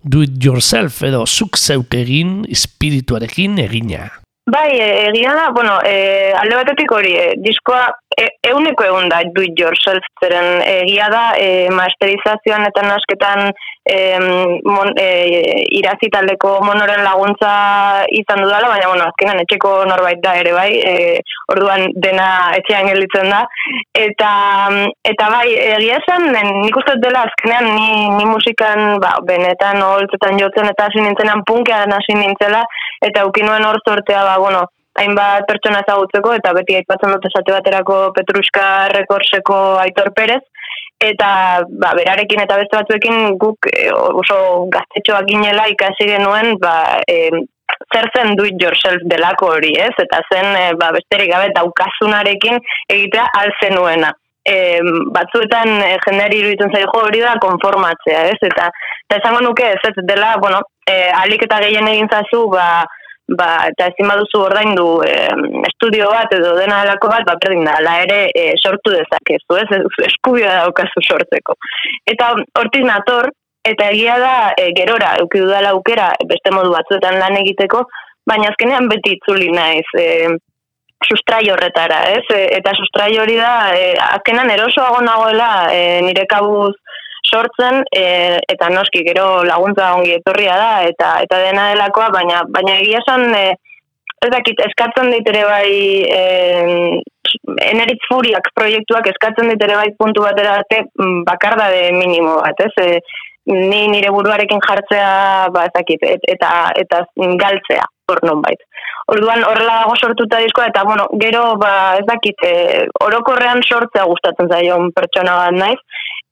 Do 0.03 0.23
it 0.23 0.43
yourself 0.43 0.99
edo 1.03 1.23
zuk 1.25 1.55
zeuk 1.57 1.95
egin, 1.95 2.41
espirituarekin 2.51 3.55
egina. 3.63 4.09
Bai, 4.51 4.67
e, 4.75 4.87
egia 5.07 5.31
da, 5.37 5.45
bueno, 5.55 5.77
e, 5.87 6.33
alde 6.35 6.57
batetik 6.59 6.91
hori, 6.91 7.13
e, 7.15 7.27
diskoa 7.39 7.85
e, 8.17 8.27
euneko 8.49 8.85
egun 8.87 9.09
da 9.09 9.21
do 9.35 9.43
it 9.43 9.59
yourself, 9.59 10.05
zeren 10.23 10.61
egia 10.65 11.09
da, 11.13 11.23
e, 11.39 11.69
masterizazioan 11.73 12.67
eta 12.69 12.83
nasketan 12.85 13.51
e, 13.85 13.97
mon, 14.65 14.91
e, 14.99 15.07
irazi 15.79 16.09
taldeko 16.13 16.55
monoren 16.65 17.03
laguntza 17.03 17.53
izan 18.15 18.43
dudala, 18.43 18.69
baina, 18.71 18.89
bueno, 18.91 19.07
azkenan 19.09 19.41
etxeko 19.43 19.73
norbait 19.89 20.21
da 20.23 20.35
ere 20.39 20.53
bai, 20.55 20.69
e, 20.79 20.93
orduan 21.55 21.87
dena 22.05 22.27
etxean 22.59 22.89
gelditzen 22.91 23.31
da, 23.33 23.43
eta, 24.05 24.31
eta 25.13 25.31
bai, 25.33 25.47
egia 25.77 25.99
esan, 26.03 26.29
nik 26.63 26.77
uste 26.79 26.97
dela 27.03 27.25
azkenean 27.27 27.69
ni, 27.73 27.89
ni 28.19 28.29
musikan, 28.29 28.99
ba, 29.03 29.17
benetan 29.27 29.81
holtzetan 29.83 30.39
jotzen 30.39 30.69
eta 30.71 30.87
hasi 30.87 31.03
nintzenan 31.03 31.43
punkean 31.49 31.91
hasi 31.95 32.15
nintzela, 32.19 32.63
eta 33.03 33.27
ukinuen 33.29 33.67
hor 33.67 33.81
sortea, 33.83 34.23
ba, 34.29 34.39
bueno, 34.39 34.63
hainbat 35.01 35.47
pertsona 35.49 35.81
ezagutzeko, 35.85 36.33
eta 36.39 36.53
beti 36.57 36.77
aipatzen 36.77 37.13
dut 37.15 37.29
esate 37.29 37.55
baterako 37.55 37.99
Petruska 38.17 38.65
Rekorseko 38.93 39.59
Aitor 39.81 40.11
Perez, 40.15 40.43
eta 41.03 41.29
ba, 41.67 41.93
berarekin 41.97 42.43
eta 42.43 42.57
beste 42.61 42.77
batzuekin 42.79 43.37
guk 43.41 43.67
e, 43.71 43.89
oso 43.91 44.37
gaztetxoak 44.73 45.27
ginela 45.29 45.67
ikasi 45.71 46.07
genuen 46.07 46.55
ba, 46.61 47.01
e, 47.07 47.31
zer 47.93 48.09
zen 48.15 48.35
do 48.35 48.45
it 48.45 48.61
yourself 48.61 49.03
delako 49.11 49.53
hori, 49.57 49.73
ez? 49.79 49.93
Eta 50.05 50.21
zen 50.31 50.49
e, 50.55 50.65
ba, 50.79 50.91
besterik 50.95 51.31
gabe 51.33 51.51
daukasunarekin 51.57 52.59
egitea 52.95 53.27
alzenuena. 53.41 54.13
E, 54.43 54.55
batzuetan 55.15 55.77
e, 55.81 55.91
jendeari 56.05 56.41
iruditzen 56.41 56.73
zaio 56.75 56.91
hori 56.99 57.23
da 57.23 57.35
konformatzea, 57.43 58.25
ez? 58.31 58.39
Eta, 58.49 58.69
eta 59.07 59.21
esango 59.21 59.43
nuke 59.45 59.69
ez, 59.75 59.79
ez 59.89 60.07
dela, 60.09 60.35
bueno, 60.43 60.61
e, 60.87 60.97
alik 61.23 61.47
eta 61.47 61.61
gehien 61.63 61.87
egin 61.91 62.11
zazu, 62.11 62.45
ba, 62.51 62.83
ba, 63.27 63.49
eta 63.71 63.87
ezin 63.91 64.09
baduzu 64.11 64.41
ordaindu 64.45 64.87
e, 65.07 65.13
estudio 65.69 66.09
bat 66.11 66.33
edo 66.35 66.55
dena 66.57 66.81
delako 66.83 67.11
bat, 67.11 67.25
ba, 67.27 67.37
berdin 67.43 67.65
da, 67.67 67.77
ala 67.79 67.97
ere 68.03 68.19
e, 68.35 68.51
sortu 68.59 68.93
dezakezu, 68.95 69.59
ez? 69.61 69.81
Eskubioa 70.09 70.59
daukazu 70.65 71.03
sortzeko. 71.07 71.55
Eta 72.09 72.33
hortik 72.59 72.85
nator, 72.87 73.29
eta 73.65 73.89
egia 73.95 74.17
da, 74.19 74.35
e, 74.59 74.71
gerora, 74.77 75.15
euki 75.23 75.43
dudala 75.43 75.73
aukera, 75.77 76.11
beste 76.29 76.51
modu 76.51 76.73
batzuetan 76.75 77.19
lan 77.19 77.39
egiteko, 77.43 77.85
baina 78.27 78.49
azkenean 78.51 78.89
beti 78.91 79.17
itzuli 79.17 79.51
naiz, 79.55 79.87
e, 79.99 80.35
sustrai 81.03 81.43
horretara, 81.51 82.03
ez? 82.15 82.23
E, 82.31 82.43
eta 82.59 82.73
sustrai 82.77 83.11
hori 83.19 83.35
da, 83.39 83.71
e, 83.75 83.93
azkenan 84.09 84.51
erosoago 84.51 85.01
nagoela 85.03 85.51
e, 85.71 86.01
nire 86.05 86.25
kabuz 86.29 86.75
sortzen 87.29 87.83
e, 87.95 88.05
eta 88.53 88.69
noski 88.73 89.03
gero 89.07 89.43
laguntza 89.47 89.93
ongi 89.97 90.17
etorria 90.19 90.55
da 90.59 90.71
eta 90.89 91.13
eta 91.25 91.39
dena 91.45 91.69
delakoa 91.73 92.09
baina 92.13 92.43
baina 92.55 92.77
egia 92.81 93.01
esan 93.03 93.29
e, 93.35 93.45
ez 94.23 94.31
dakit 94.31 94.61
eskatzen 94.67 95.11
dit 95.11 95.27
ere 95.33 95.43
bai 95.47 95.71
e, 96.19 96.21
eneritz 97.65 98.01
furiak 98.09 98.49
proiektuak 98.55 99.09
eskatzen 99.11 99.51
dit 99.51 99.67
ere 99.67 99.77
bai 99.79 99.89
puntu 99.99 100.23
batera 100.25 100.57
arte 100.61 100.83
mm, 100.85 101.23
bakardade 101.27 101.91
minimo 101.97 102.39
bat, 102.41 102.65
ez? 102.67 102.73
E, 102.85 102.99
ni 103.51 103.87
nire 103.91 104.11
buruarekin 104.15 104.61
jartzea 104.63 105.49
ba 105.51 105.65
ez 105.67 105.73
dakit 105.75 106.05
et, 106.07 106.21
eta 106.35 106.51
eta 106.79 107.01
galtzea 107.41 107.83
hor 108.11 108.21
nonbait. 108.23 108.61
Orduan 109.11 109.43
horrela 109.43 109.81
dago 109.81 109.97
sortuta 109.99 110.39
diskoa 110.39 110.69
eta 110.69 110.85
bueno, 110.87 111.09
gero 111.19 111.43
ba 111.59 111.73
ez 111.99 112.05
dakit 112.07 112.45
e, 112.47 112.53
orokorrean 113.03 113.63
sortzea 113.67 114.07
gustatzen 114.11 114.51
zaion 114.51 114.91
pertsona 114.95 115.35
bat 115.41 115.59
naiz 115.59 115.79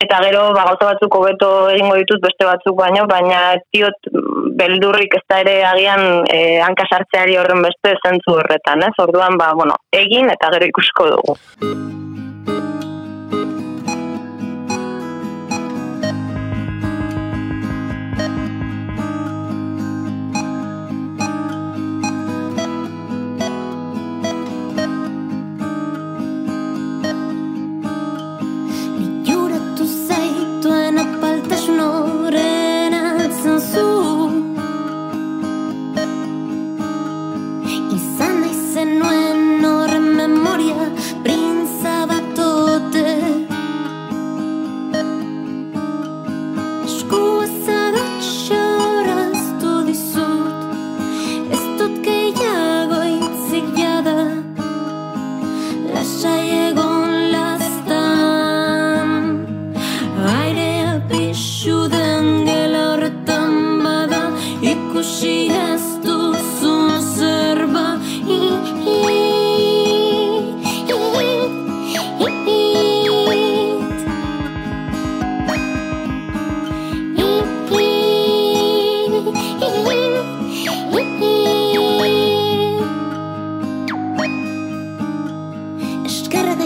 eta 0.03 0.19
gero 0.25 0.43
ba 0.55 0.65
gauza 0.69 0.91
batzuk 0.91 1.15
hobeto 1.19 1.49
egingo 1.75 1.95
ditut 2.01 2.21
beste 2.25 2.47
batzuk 2.47 2.77
baino 2.79 3.05
baina 3.11 3.41
diot 3.75 4.11
mm, 4.11 4.53
beldurrik 4.61 5.17
ez 5.19 5.23
da 5.29 5.41
ere 5.45 5.55
agian 5.71 6.05
e, 6.25 6.41
hanka 6.65 6.89
sartzeari 6.89 7.37
horren 7.37 7.65
beste 7.65 7.95
zentzu 8.01 8.37
horretan, 8.37 8.85
ez? 8.89 8.93
Orduan 9.05 9.37
ba 9.41 9.53
bueno, 9.57 9.77
egin 10.03 10.33
eta 10.33 10.53
gero 10.55 10.71
ikusko 10.73 11.11
dugu. 11.15 11.37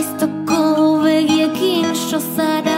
Христо 0.06 0.28
коло 0.48 1.00
век 1.00 1.30
яким 1.32 1.96
що 1.96 2.20
сада. 2.20 2.75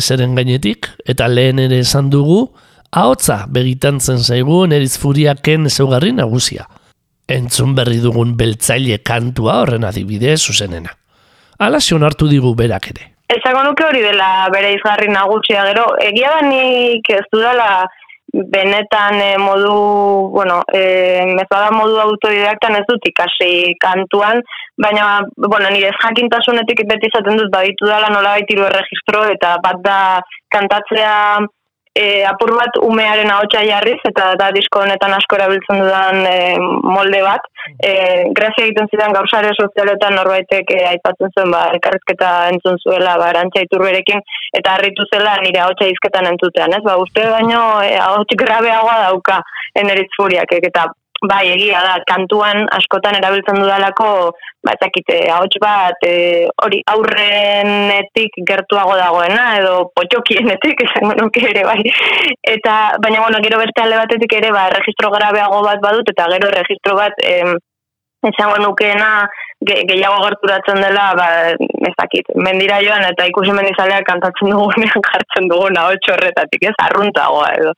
Zeren 0.00 0.34
gainetik, 0.34 0.88
eta 1.06 1.28
lehen 1.28 1.58
ere 1.58 1.78
esan 1.84 2.10
dugu, 2.10 2.46
ahotza 2.92 3.44
begitantzen 3.52 4.18
zaigu 4.18 4.66
neriz 4.66 4.96
furiaken 4.98 5.66
ezaugarri 5.70 6.12
nagusia. 6.12 6.66
Entzun 7.28 7.74
berri 7.74 7.98
dugun 8.02 8.36
beltzaile 8.38 8.98
kantua 9.02 9.60
horren 9.62 9.84
adibide 9.84 10.36
zuzenena. 10.36 10.92
Ala 11.58 11.78
hartu 11.78 12.28
digu 12.28 12.54
berak 12.54 12.90
ere. 12.90 13.12
Esango 13.28 13.64
nuke 13.64 13.84
hori 13.84 14.02
dela 14.02 14.48
bere 14.52 14.74
izgarri 14.76 15.08
nagusia 15.08 15.64
gero, 15.66 15.86
egia 15.98 16.30
da 16.30 16.46
nik 16.46 17.08
ez 17.10 17.24
dudala 17.32 17.86
benetan 18.32 19.14
eh, 19.20 19.38
modu, 19.38 20.30
bueno, 20.30 20.62
eh, 20.72 21.24
mezada 21.26 21.70
modu 21.70 21.98
autodidaktan 22.02 22.76
ez 22.76 22.84
dut 22.88 23.06
ikasi 23.08 23.74
kantuan, 23.80 24.42
baina, 24.82 25.22
bueno, 25.36 25.70
nire 25.70 25.92
jakintasunetik 26.02 26.84
beti 26.88 27.10
izaten 27.12 27.38
dut 27.40 27.52
baditu 27.52 27.86
dela 27.86 28.10
nola 28.10 28.36
baitiru 28.36 28.66
erregistro, 28.66 29.24
eta 29.32 29.56
bat 29.62 29.80
da 29.84 29.98
kantatzea 30.52 31.14
e, 31.96 32.24
apur 32.28 32.52
bat 32.56 32.78
umearen 32.84 33.30
ahotsa 33.32 33.62
jarriz, 33.66 33.98
eta 34.10 34.32
da 34.40 34.50
disko 34.56 34.82
honetan 34.84 35.14
asko 35.16 35.38
erabiltzen 35.38 35.80
dudan 35.82 36.20
e, 36.28 36.36
molde 36.84 37.22
bat. 37.24 37.46
E, 37.82 37.92
grazia 38.36 38.66
egiten 38.66 38.90
zidan 38.92 39.16
gauzare 39.16 39.52
sozialetan 39.54 40.14
norbaitek 40.18 40.74
e, 40.76 40.82
aipatzen 40.92 41.32
zuen, 41.32 41.54
ba, 41.54 41.64
elkarrizketa 41.76 42.32
entzun 42.52 42.78
zuela, 42.84 43.16
ba, 43.20 43.30
arantxa 43.32 43.64
iturberekin, 43.66 44.22
eta 44.60 44.76
harritu 44.76 45.08
zela 45.10 45.38
nire 45.42 45.62
ahotsa 45.64 45.88
izketan 45.90 46.30
entzutean, 46.34 46.76
ez? 46.76 46.84
Ba, 46.86 46.98
uste 47.02 47.26
baino 47.32 47.64
e, 47.82 47.96
ahots 48.02 48.38
grabeagoa 48.44 49.00
dauka 49.08 49.40
eneritz 49.82 50.12
furiak, 50.18 50.56
eta 50.60 50.86
bai, 51.24 51.46
egia 51.54 51.80
da, 51.84 51.94
kantuan 52.08 52.66
askotan 52.76 53.16
erabiltzen 53.18 53.60
dudalako, 53.60 54.08
ba, 54.66 54.74
ez 54.74 54.80
dakite, 54.82 55.18
ahots 55.32 55.60
bat, 55.62 56.04
e, 56.04 56.48
hori 56.64 56.82
aurrenetik 56.92 58.36
gertuago 58.48 58.96
dagoena, 58.98 59.46
edo 59.60 59.88
potxokienetik, 59.96 60.82
esango 60.88 61.16
nuke 61.20 61.44
ere, 61.50 61.64
bai. 61.68 61.80
Eta, 62.56 62.76
baina, 63.02 63.22
bueno, 63.22 63.40
gero 63.44 63.62
beste 63.62 63.82
alde 63.82 64.02
batetik 64.02 64.36
ere, 64.40 64.52
ba, 64.52 64.68
registro 64.74 65.12
grabeago 65.14 65.62
bat 65.64 65.80
badut, 65.82 66.12
eta 66.12 66.28
gero 66.34 66.52
registro 66.52 66.98
bat, 67.00 67.24
em, 67.24 67.56
esango 68.24 68.56
nukeena 68.62 69.28
ge, 69.66 69.82
gehiago 69.88 70.22
gerturatzen 70.24 70.80
dela, 70.82 71.06
ba, 71.18 71.28
ez 71.88 71.94
dakit, 71.98 72.32
mendira 72.34 72.80
joan, 72.84 73.04
eta 73.10 73.28
ikusi 73.30 73.54
mendizaleak 73.56 74.06
kantatzen 74.08 74.52
dugunean 74.54 75.04
jartzen 75.10 75.50
duguna, 75.52 75.88
hotxo 75.90 76.16
horretatik, 76.16 76.68
ez, 76.70 76.74
arruntagoa 76.88 77.52
edo. 77.60 77.76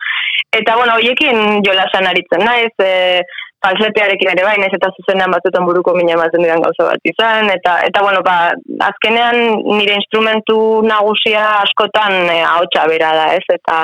Eta, 0.57 0.79
bueno, 0.81 0.97
hoiekin 0.97 1.63
jolasan 1.67 2.09
aritzen 2.09 2.45
naiz, 2.47 2.73
e, 2.81 3.23
falsetearekin 3.65 4.31
ere 4.33 4.45
bai, 4.47 4.57
naiz 4.61 4.75
eta 4.77 4.91
zuzenean 4.97 5.33
batzutan 5.35 5.67
buruko 5.67 5.95
mina 5.97 6.15
ematen 6.15 6.45
didan 6.45 6.63
gauza 6.63 6.91
bat 6.91 7.09
izan, 7.11 7.51
eta, 7.55 7.79
eta 7.89 8.03
bueno, 8.05 8.23
ba, 8.27 8.53
azkenean 8.89 9.39
nire 9.67 9.97
instrumentu 9.99 10.59
nagusia 10.87 11.45
askotan 11.63 12.21
e, 12.31 12.39
ahotsa 12.47 12.87
bera 12.91 13.11
da, 13.17 13.27
ez, 13.39 13.45
eta 13.55 13.81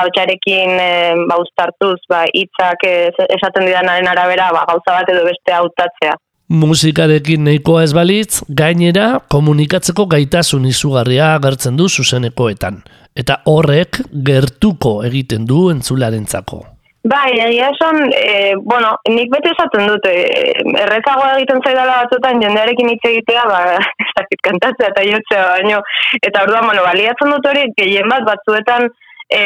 ahotsarekin 0.00 0.72
e, 0.80 0.92
ba, 1.28 1.40
uztartuz, 1.44 1.98
ba, 2.08 2.24
hitzak 2.40 2.86
e, 2.88 2.94
esaten 3.36 3.68
didanaren 3.68 4.08
arabera, 4.14 4.48
ba, 4.56 4.64
gauza 4.70 4.96
bat 5.00 5.12
edo 5.12 5.26
beste 5.28 5.56
hautatzea. 5.58 6.16
Musikarekin 6.48 7.42
nahikoa 7.44 7.82
ez 7.84 7.92
balitz, 7.92 8.38
gainera 8.48 9.18
komunikatzeko 9.28 10.06
gaitasun 10.08 10.64
izugarria 10.70 11.34
agertzen 11.34 11.76
du 11.76 11.90
zuzenekoetan. 11.92 12.80
Eta 13.18 13.42
horrek 13.50 14.00
gertuko 14.24 15.02
egiten 15.04 15.44
du 15.44 15.66
entzularentzako. 15.74 16.62
Bai, 17.06 17.38
egia 17.38 17.68
esan, 17.70 18.10
e, 18.10 18.54
bueno, 18.58 18.96
nik 19.08 19.30
beti 19.30 19.52
esaten 19.52 19.86
dut, 19.86 20.06
e, 20.10 20.54
errezagoa 20.82 21.36
egiten 21.36 21.62
zaidala 21.62 22.00
batzutan 22.02 22.42
jendearekin 22.42 22.90
hitz 22.90 23.04
egitea, 23.06 23.44
ba, 23.46 23.60
ez 24.04 24.14
dakit 24.16 24.42
kantatzea 24.48 24.90
eta 24.90 25.04
jotzea 25.06 25.44
baino, 25.52 25.78
eta 26.18 26.42
orduan, 26.42 26.66
bueno, 26.66 26.82
baliatzen 26.88 27.30
dut 27.36 27.46
hori, 27.46 27.68
gehien 27.78 28.10
bat 28.10 28.26
batzuetan, 28.26 28.90
e, 29.30 29.40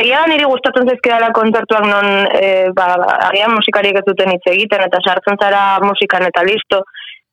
egia 0.00 0.24
da 0.24 0.32
niri 0.32 0.50
gustatzen 0.50 0.90
zaizkidala 0.90 1.30
kontzertuak 1.38 1.86
non, 1.86 2.10
e, 2.34 2.72
ba, 2.74 2.90
agian 3.30 3.54
musikariek 3.54 4.02
ez 4.02 4.06
duten 4.10 4.34
hitz 4.34 4.42
egiten, 4.56 4.82
eta 4.88 5.00
sartzen 5.06 5.38
zara 5.38 5.64
musikan 5.86 6.26
eta 6.26 6.42
listo, 6.50 6.82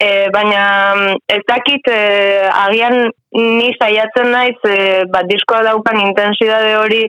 e, 0.03 0.09
baina 0.35 0.63
mm, 0.95 1.21
ez 1.35 1.43
dakit 1.49 1.87
e, 1.91 1.99
agian 2.65 2.97
ni 3.33 3.69
saiatzen 3.79 4.29
naiz 4.33 4.59
e, 4.69 4.77
bat 5.13 5.29
diskoa 5.29 5.63
daukan 5.69 6.01
intensidade 6.03 6.75
hori 6.81 7.01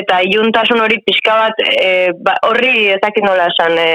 eta 0.00 0.20
iluntasun 0.28 0.82
hori 0.84 1.00
pixka 1.06 1.38
bat 1.44 1.64
e, 1.68 2.10
ba, 2.26 2.36
horri 2.48 2.90
ez 2.96 3.00
dakit 3.04 3.26
nola 3.26 3.48
esan 3.52 3.78
e, 3.78 3.90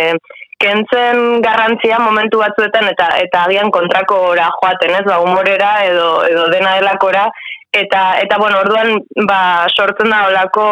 kentzen 0.63 1.41
garrantzia 1.43 1.99
momentu 1.99 2.39
batzuetan 2.39 2.87
eta 2.93 3.09
eta 3.21 3.43
agian 3.47 3.71
kontrako 3.75 4.21
ora 4.31 4.47
joaten 4.59 4.95
ez? 4.99 5.03
Ba 5.07 5.19
humorera 5.23 5.71
edo 5.89 6.09
edo 6.29 6.47
dena 6.53 6.77
delakora 6.79 7.27
eta 7.75 8.01
eta 8.23 8.37
bueno 8.39 8.61
orduan 8.63 9.01
ba 9.27 9.67
sortzen 9.75 10.09
da 10.09 10.25
holako 10.27 10.65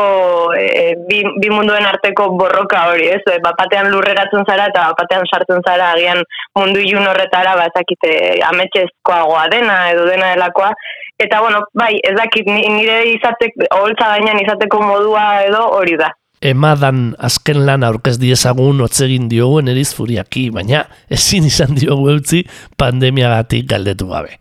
e, 0.56 0.96
bi, 1.10 1.20
bi 1.42 1.50
munduen 1.52 1.86
arteko 1.86 2.30
borroka 2.40 2.86
hori 2.92 3.10
ez? 3.12 3.22
E, 3.28 3.40
bat 3.44 3.58
batean 3.60 3.92
lurreratzen 3.92 4.48
zara 4.48 4.70
eta 4.72 4.88
bat 4.90 5.04
batean 5.04 5.28
sartzen 5.28 5.62
zara 5.68 5.92
agian 5.98 6.24
mundu 6.56 6.80
ilun 6.80 7.08
horretara 7.12 7.56
ba 7.60 7.68
ez 7.68 7.76
dakite 7.76 8.16
ametsezkoagoa 8.50 9.48
dena 9.52 9.78
edo 9.92 10.08
dena 10.08 10.34
delakoa. 10.34 10.72
Eta 11.20 11.42
bueno 11.44 11.66
bai 11.78 11.94
ez 12.04 12.16
dakit 12.18 12.48
ni- 12.48 12.68
nire 12.78 13.04
izatek 13.12 13.68
oholtza 13.70 14.14
gainean 14.16 14.42
izateko 14.46 14.82
modua 14.82 15.44
edo 15.48 15.68
hori 15.78 15.98
da. 16.00 16.14
Emadan 16.44 17.14
azken 17.24 17.62
lan 17.68 17.86
aurkez 17.88 18.18
diezagun 18.20 18.82
otzegin 18.84 19.30
diogu 19.32 19.62
eneriz 19.62 19.94
furiaki, 19.96 20.50
baina 20.52 20.84
ezin 21.08 21.48
izan 21.48 21.72
diogu 21.78 22.10
eutzi 22.12 22.44
pandemiagatik 22.78 23.70
galdetu 23.70 24.10
gabe. 24.10 24.36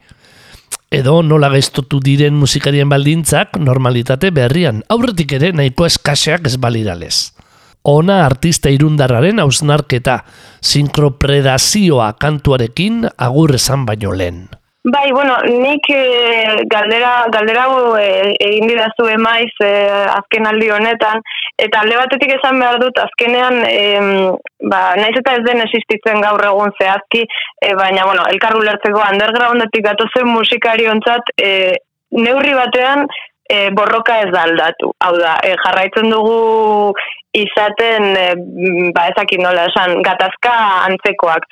Edo 0.92 1.22
nola 1.24 1.48
gaiztotu 1.48 2.02
diren 2.04 2.34
musikarien 2.36 2.90
baldintzak 2.92 3.54
normalitate 3.56 4.28
berrian, 4.36 4.82
aurretik 4.92 5.30
ere 5.38 5.48
nahiko 5.56 5.86
eskaseak 5.88 6.50
ez 6.50 6.58
baliralez. 6.60 7.32
Ona 7.88 8.18
artista 8.26 8.68
irundarraren 8.68 9.40
hausnarketa, 9.40 10.18
sinkropredazioa 10.60 12.10
kantuarekin 12.20 13.06
agur 13.16 13.56
esan 13.56 13.86
baino 13.88 14.12
lehen. 14.12 14.42
Bai, 14.84 15.12
bueno, 15.12 15.36
nik 15.46 15.86
e, 15.94 16.64
galdera, 16.66 17.26
galdera 17.30 17.68
hau 17.68 17.92
e, 17.94 18.32
egin 18.42 18.66
didazu 18.66 19.06
emaiz 19.12 19.52
e, 19.62 19.68
azken 20.10 20.48
aldi 20.50 20.72
honetan, 20.74 21.22
eta 21.64 21.84
alde 21.84 22.00
batetik 22.00 22.32
esan 22.34 22.58
behar 22.58 22.80
dut 22.82 22.98
azkenean, 22.98 23.60
em, 23.68 24.08
ba, 24.72 24.80
naiz 24.98 25.14
eta 25.20 25.36
ez 25.38 25.44
den 25.46 25.62
existitzen 25.62 26.18
gaur 26.26 26.42
egun 26.48 26.74
zehazki, 26.80 27.22
e, 27.62 27.70
baina, 27.78 28.08
bueno, 28.10 28.26
elkar 28.34 28.58
ulertzeko 28.58 29.04
undergroundetik 29.06 29.86
gatozen 29.86 30.26
musikari 30.26 30.90
ontzat, 30.90 31.30
e, 31.38 31.52
neurri 32.18 32.58
batean 32.58 33.06
e, 33.46 33.70
borroka 33.70 34.18
ez 34.24 34.30
da 34.34 34.48
aldatu. 34.48 34.90
Hau 35.04 35.12
da, 35.18 35.36
e, 35.46 35.54
jarraitzen 35.62 36.10
dugu 36.10 36.92
izaten, 37.38 38.10
e, 38.18 38.26
ba 38.96 39.06
ezakit 39.12 39.40
nola 39.46 39.68
esan, 39.70 40.00
gatazka 40.02 40.52
antzekoak. 40.88 41.46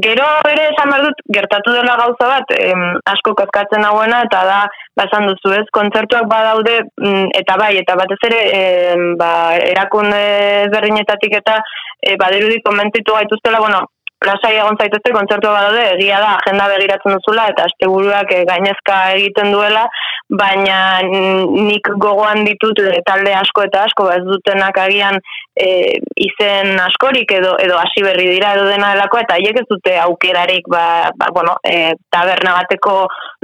Gero 0.00 0.24
ere 0.48 0.70
esan 0.70 0.88
behar 0.88 1.02
dut, 1.04 1.18
gertatu 1.36 1.72
dela 1.74 1.96
gauza 2.00 2.28
bat, 2.30 2.52
em, 2.56 2.84
asko 3.12 3.34
kezkatzen 3.36 3.84
hauena, 3.84 4.22
eta 4.24 4.40
da, 4.48 4.60
ba, 4.96 5.04
esan 5.04 5.28
duzu 5.28 5.52
ez, 5.52 5.66
kontzertuak 5.76 6.30
badaude, 6.30 6.78
mm, 6.96 7.26
eta 7.42 7.58
bai, 7.60 7.76
eta 7.76 7.96
batez 8.00 8.18
ere, 8.30 8.40
em, 8.56 9.16
ba, 9.20 9.32
erakunde 9.60 10.22
ezberdinetatik 10.64 11.36
eta, 11.42 11.60
e, 12.00 12.16
badirudi 12.16 12.62
komentitu 12.64 13.12
gaituztela, 13.18 13.60
bueno, 13.60 13.84
lasai 14.26 14.56
egon 14.58 14.78
zaitezte 14.80 15.12
kontzertua 15.14 15.52
badaude, 15.56 15.84
egia 15.96 16.20
da, 16.22 16.36
agenda 16.38 16.68
begiratzen 16.72 17.16
duzula, 17.18 17.48
eta 17.52 17.66
asteburuak 17.68 18.32
e, 18.34 18.42
gainezka 18.48 18.98
egiten 19.18 19.52
duela, 19.54 19.86
baina 20.32 20.76
nik 21.04 21.88
gogoan 22.00 22.44
ditut 22.46 22.80
e, 22.80 23.00
talde 23.06 23.34
asko 23.36 23.66
eta 23.68 23.86
asko, 23.88 24.08
ba, 24.08 24.18
ez 24.18 24.24
dutenak 24.28 24.78
agian 24.80 25.18
e, 25.56 25.98
izen 26.26 26.78
askorik 26.80 27.34
edo 27.36 27.54
edo 27.60 27.76
hasi 27.80 28.04
berri 28.04 28.28
dira 28.30 28.54
edo 28.56 28.68
dena 28.70 28.92
delako, 28.94 29.20
eta 29.22 29.36
haiek 29.36 29.60
ez 29.62 29.66
dute 29.68 29.96
aukerarik, 30.06 30.68
ba, 30.72 30.84
ba, 31.18 31.28
bueno, 31.36 31.56
e, 31.68 31.92
taberna 32.14 32.56
bateko 32.60 32.96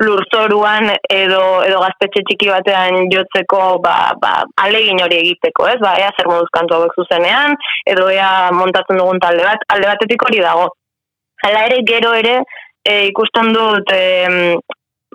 lurzoruan 0.05 0.93
edo 1.13 1.43
edo 1.67 1.83
gaztetxe 1.85 2.25
txiki 2.29 2.51
batean 2.53 3.11
jotzeko 3.13 3.63
ba, 3.85 3.97
ba, 4.23 4.33
alegin 4.65 5.03
hori 5.05 5.21
egiteko, 5.25 5.69
ez? 5.73 5.79
Ba, 5.83 5.97
ea 6.01 6.11
zer 6.17 6.31
moduz 6.31 6.49
kantu 6.55 6.79
hauek 6.79 6.97
zuzenean, 7.03 7.57
edo 7.87 8.09
ea 8.13 8.31
montatzen 8.57 9.01
dugun 9.01 9.21
talde 9.23 9.45
bat, 9.45 9.69
alde 9.75 9.91
batetik 9.93 10.25
hori 10.29 10.43
dago. 10.45 10.68
Hala 11.45 11.67
ere, 11.69 11.83
gero 11.87 12.15
ere, 12.19 12.41
e, 12.85 13.07
ikusten 13.11 13.53
dut 13.55 13.93
e, 13.95 14.03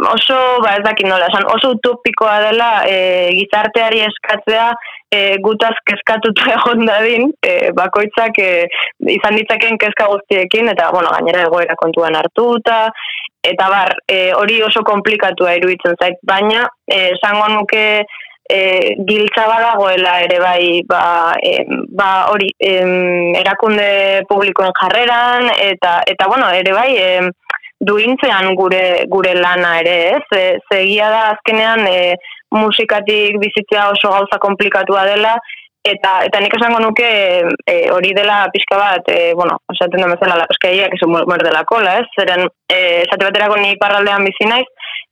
oso, 0.09 0.37
ba 0.63 0.77
ez 0.77 0.83
dakit 0.85 1.07
nola, 1.07 1.27
esan, 1.29 1.45
oso 1.53 1.73
utopikoa 1.75 2.39
dela 2.47 2.69
e, 2.89 2.95
gizarteari 3.37 4.01
eskatzea 4.07 4.69
e, 5.13 5.19
gutaz 5.45 5.75
kezkatuta 5.85 6.49
egon 6.57 6.85
dadin, 6.89 7.29
e, 7.45 7.71
bakoitzak 7.77 8.39
e, 8.41 8.49
izan 9.17 9.37
ditzaken 9.39 9.77
kezka 9.81 10.09
guztiekin, 10.13 10.71
eta, 10.73 10.89
bueno, 10.95 11.13
gainera 11.13 11.45
egoera 11.47 11.77
kontuan 11.79 12.17
hartuta, 12.17 12.87
eta 13.43 13.69
bar, 13.69 13.93
e, 14.09 14.31
hori 14.39 14.61
oso 14.65 14.85
komplikatua 14.87 15.57
iruditzen 15.59 15.99
zait, 15.99 16.19
baina, 16.27 16.65
e, 16.87 17.09
esango 17.17 17.49
nuke, 17.53 17.85
e, 18.49 18.95
giltza 19.07 19.47
badagoela 19.47 20.19
ere 20.21 20.39
bai 20.39 20.81
ba, 20.87 21.35
em, 21.41 21.85
ba 21.89 22.27
hori 22.31 22.49
em, 22.59 23.33
erakunde 23.39 24.25
publikoen 24.29 24.73
jarreran 24.81 25.49
eta 25.57 26.01
eta 26.07 26.27
bueno 26.27 26.49
ere 26.51 26.73
bai 26.73 26.91
em, 26.97 27.31
duintzean 27.79 28.53
gure 28.55 29.05
gure 29.11 29.33
lana 29.35 29.79
ere 29.79 29.97
ez 30.15 30.21
ze, 30.31 30.43
ze 30.69 30.79
egia 30.83 31.09
da 31.09 31.25
azkenean 31.31 31.87
e, 31.87 32.15
musikatik 32.53 33.39
bizitzea 33.41 33.89
oso 33.91 34.11
gauza 34.11 34.39
komplikatua 34.39 35.05
dela 35.09 35.35
eta 35.83 36.21
eta 36.23 36.39
nik 36.39 36.53
esango 36.55 36.79
nuke 36.79 37.07
e, 37.67 37.75
hori 37.91 38.13
dela 38.15 38.45
pixka 38.53 38.77
bat 38.79 39.09
e, 39.11 39.33
bueno 39.35 39.57
esaten 39.73 40.03
da 40.03 40.13
bezala 40.13 40.37
la 40.39 40.47
pescaria 40.47 40.89
que 40.89 40.97
se 40.97 41.07
muerde 41.07 41.51
la 41.51 41.65
cola 41.65 41.99
ez? 41.99 42.07
Zeren 42.15 42.47
e, 42.69 43.03
esate 43.03 43.25
baterako 43.25 43.57
ni 43.59 43.73
iparraldean 43.75 44.23
bizi 44.23 44.47
naiz 44.47 44.67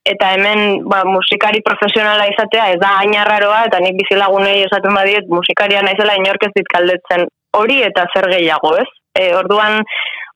eta 0.05 0.31
hemen 0.33 0.87
ba, 0.89 1.03
musikari 1.05 1.61
profesionala 1.65 2.25
izatea 2.31 2.71
ez 2.73 2.79
da 2.81 2.95
hain 3.01 3.13
arraroa 3.17 3.65
eta 3.67 3.81
nik 3.83 3.99
bizilagunei 3.99 4.63
esaten 4.65 4.97
badiet 4.97 5.29
musikaria 5.29 5.83
naizela 5.85 6.17
inork 6.17 6.47
ez 6.47 6.53
dit 6.55 6.71
galdetzen 6.73 7.27
hori 7.57 7.81
eta 7.85 8.07
zer 8.15 8.29
gehiago 8.31 8.73
ez? 8.81 8.89
E, 9.19 9.27
orduan 9.35 9.81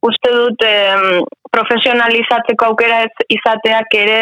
uste 0.05 0.31
dut 0.35 0.65
em, 0.67 1.23
profesionalizatzeko 1.55 2.67
aukera 2.67 3.01
ez 3.07 3.27
izateak 3.37 3.95
ere 3.97 4.19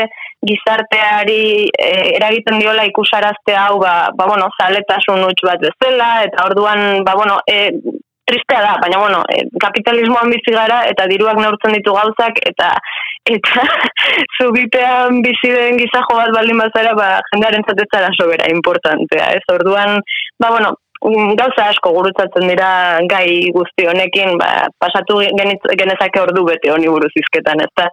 gizarteari 0.48 1.68
e, 1.68 1.90
eragiten 2.20 2.62
diola 2.62 2.86
ikusarazte 2.88 3.58
hau 3.58 3.82
ba, 3.82 3.96
ba 4.16 4.30
bueno, 4.30 4.48
zaletasun 4.62 5.26
huts 5.28 5.44
bat 5.50 5.66
bezala 5.68 6.12
eta 6.30 6.48
orduan 6.48 7.04
ba 7.04 7.18
bueno, 7.20 7.40
e, 7.50 7.74
tristea 8.30 8.62
da, 8.62 8.76
baina 8.82 9.00
bueno, 9.00 9.24
e, 9.30 9.44
kapitalismoan 9.60 10.32
bizi 10.34 10.54
gara 10.56 10.84
eta 10.92 11.08
diruak 11.12 11.40
neurtzen 11.40 11.76
ditu 11.78 11.96
gauzak 11.96 12.40
eta 12.52 12.70
eta 13.30 13.66
zubipean 14.38 15.22
bizi 15.26 15.52
den 15.56 15.80
gizajo 15.80 16.18
bat 16.20 16.32
baldin 16.36 16.60
bazara, 16.64 16.94
ba 17.00 17.10
jendearen 17.32 17.68
zatetzara 17.68 18.12
sobera 18.18 18.50
importantea, 18.52 19.32
ez? 19.38 19.44
Orduan, 19.54 20.00
ba 20.40 20.52
bueno, 20.56 20.74
mm, 21.06 21.36
gauza 21.40 21.70
asko 21.72 21.94
gurutzatzen 21.98 22.48
dira 22.52 22.70
gai 23.12 23.52
guzti 23.56 23.88
honekin, 23.88 24.38
ba, 24.42 24.70
pasatu 24.80 25.22
genezake 25.80 26.24
ordu 26.24 26.48
bete 26.52 26.72
honi 26.76 26.92
buruz 26.92 27.12
izketan, 27.24 27.64
ez 27.64 27.90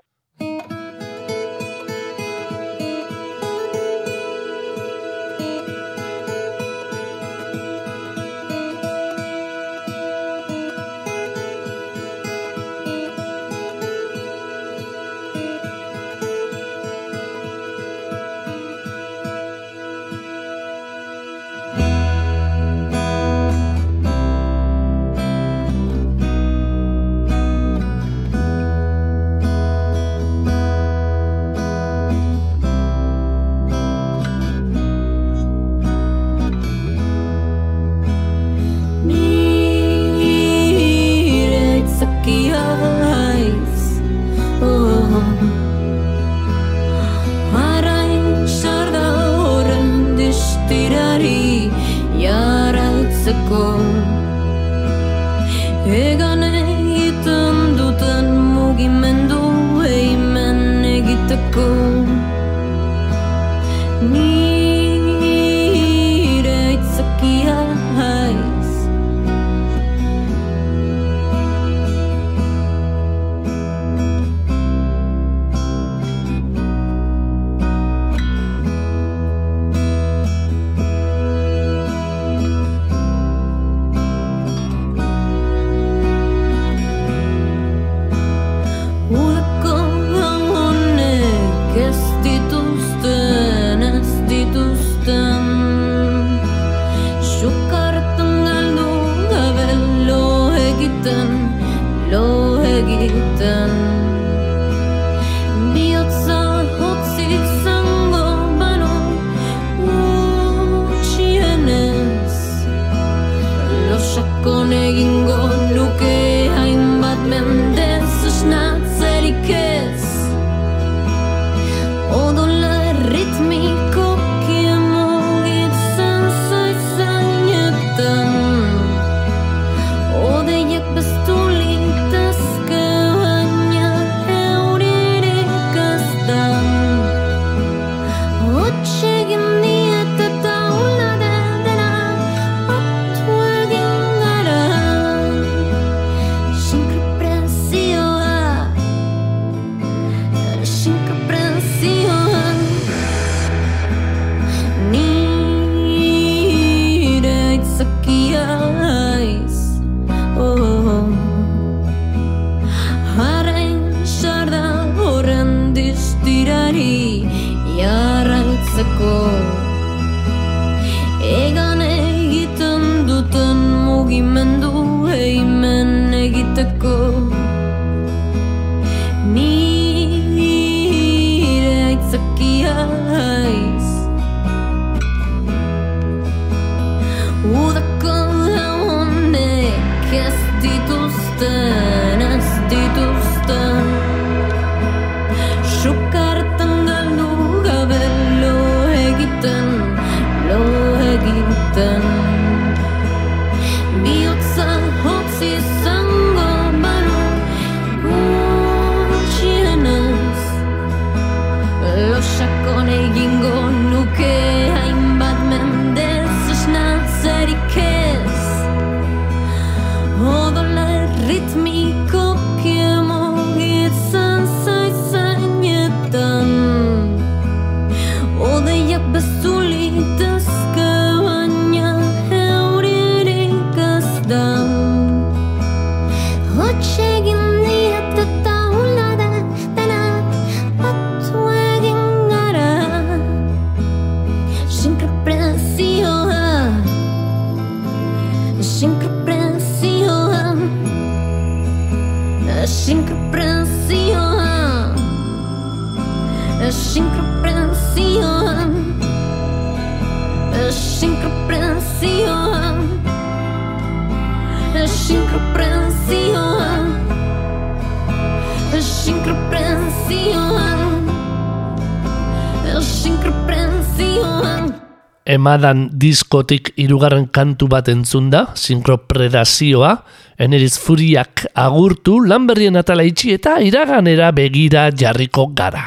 Emadan 275.40 275.86
diskotik 275.96 276.74
hirugarren 276.76 277.30
kantu 277.32 277.68
bat 277.72 277.88
entzun 277.88 278.28
da, 278.32 278.42
sinkropredazioa, 278.60 279.94
eneriz 280.36 280.74
furiak 280.82 281.46
agurtu, 281.56 282.18
lanberrien 282.28 282.76
atala 282.76 283.06
itxi 283.08 283.32
eta 283.38 283.56
iraganera 283.64 284.28
begira 284.36 284.90
jarriko 284.92 285.46
gara. 285.56 285.86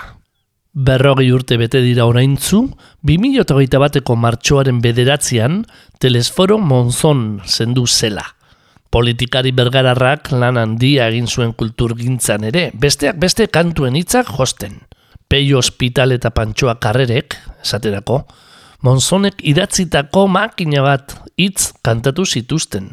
Berrogei 0.74 1.28
urte 1.30 1.60
bete 1.62 1.84
dira 1.86 2.08
oraintzu, 2.10 2.64
2008 3.06 3.82
bateko 3.84 4.16
martxoaren 4.18 4.80
bederatzean, 4.82 5.60
Telesforo 6.02 6.58
Monzon 6.58 7.44
zendu 7.46 7.86
zela. 7.86 8.24
Politikari 8.90 9.52
bergararrak 9.54 10.32
lan 10.34 10.58
handia 10.58 11.12
egin 11.12 11.30
zuen 11.30 11.54
kulturgintzan 11.54 12.48
ere, 12.50 12.72
besteak 12.74 13.22
beste 13.22 13.48
kantuen 13.54 14.00
hitzak 14.00 14.34
josten. 14.34 14.80
Peio 15.30 15.62
Hospital 15.62 16.18
eta 16.18 16.34
Pantxoa 16.34 16.80
Karrerek, 16.82 17.38
esaterako, 17.62 18.24
Monzonek 18.84 19.38
idatzitako 19.48 20.26
makina 20.28 20.82
bat 20.84 21.14
hitz 21.40 21.72
kantatu 21.88 22.26
zituzten, 22.28 22.90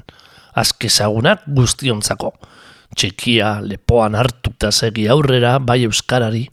azkezagunak 0.55 1.43
guztiontzako. 1.51 2.31
Txekia, 2.95 3.57
lepoan 3.67 4.15
hartuta 4.15 4.71
segi 4.71 5.09
aurrera, 5.11 5.57
bai 5.59 5.81
euskarari. 5.89 6.45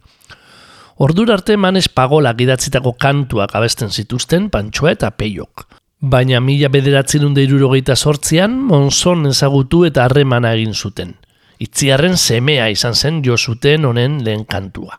Ordura 1.05 1.35
arte 1.38 1.53
manez 1.53 1.85
pagolak 1.85 2.41
idatzitako 2.41 2.95
kantuak 2.97 3.53
abesten 3.53 3.93
zituzten 3.93 4.49
Pantxoa 4.49 4.95
eta 4.95 5.11
Peiok. 5.13 5.67
Baina 6.01 6.41
mila 6.41 6.71
bederatzen 6.73 7.25
hunde 7.27 7.43
irurogeita 7.45 7.95
sortzian, 7.95 8.57
Monzon 8.71 9.29
ezagutu 9.29 9.83
eta 9.85 10.05
harremana 10.05 10.55
egin 10.57 10.73
zuten. 10.73 11.13
Itziarren 11.61 12.17
semea 12.17 12.71
izan 12.73 12.97
zen 12.97 13.21
jo 13.25 13.38
zuten 13.38 13.85
honen 13.85 14.17
lehen 14.25 14.45
kantua. 14.49 14.97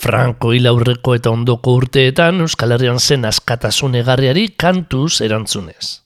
Franco 0.00 0.54
hil 0.56 0.64
aurreko 0.64 1.12
eta 1.18 1.28
ondoko 1.34 1.74
urteetan 1.76 2.40
Euskal 2.40 2.72
Herrian 2.72 2.98
zen 2.98 3.26
askatasun 3.28 3.98
egarriari 4.00 4.46
kantuz 4.56 5.20
erantzunez. 5.26 6.00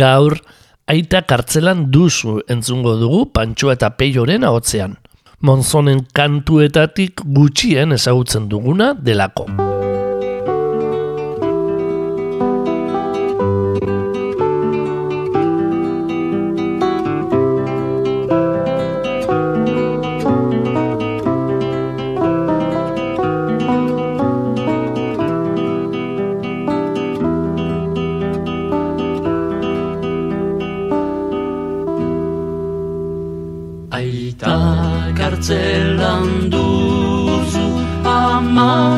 Gaur, 0.00 0.38
aita 0.88 1.20
kartzelan 1.28 1.90
duzu 1.92 2.38
entzungo 2.48 2.96
dugu 3.02 3.26
Pantxo 3.34 3.72
eta 3.74 3.92
Peioren 4.00 4.48
ahotzean. 4.48 4.96
Monzonen 5.44 6.06
kantuetatik 6.16 7.20
gutxien 7.36 7.92
ezagutzen 7.96 8.48
duguna 8.48 8.94
delako. 8.96 9.48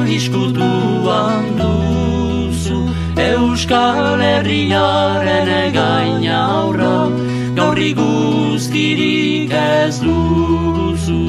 Iskutuan 0.08 1.56
duzu, 1.58 2.78
Euskal 3.16 4.20
Herriaren 4.20 5.72
gain 5.74 6.26
aurra, 6.28 7.08
gaurri 7.56 7.92
guztirik 7.94 9.52
ez 9.52 10.00
duzu. 10.00 11.20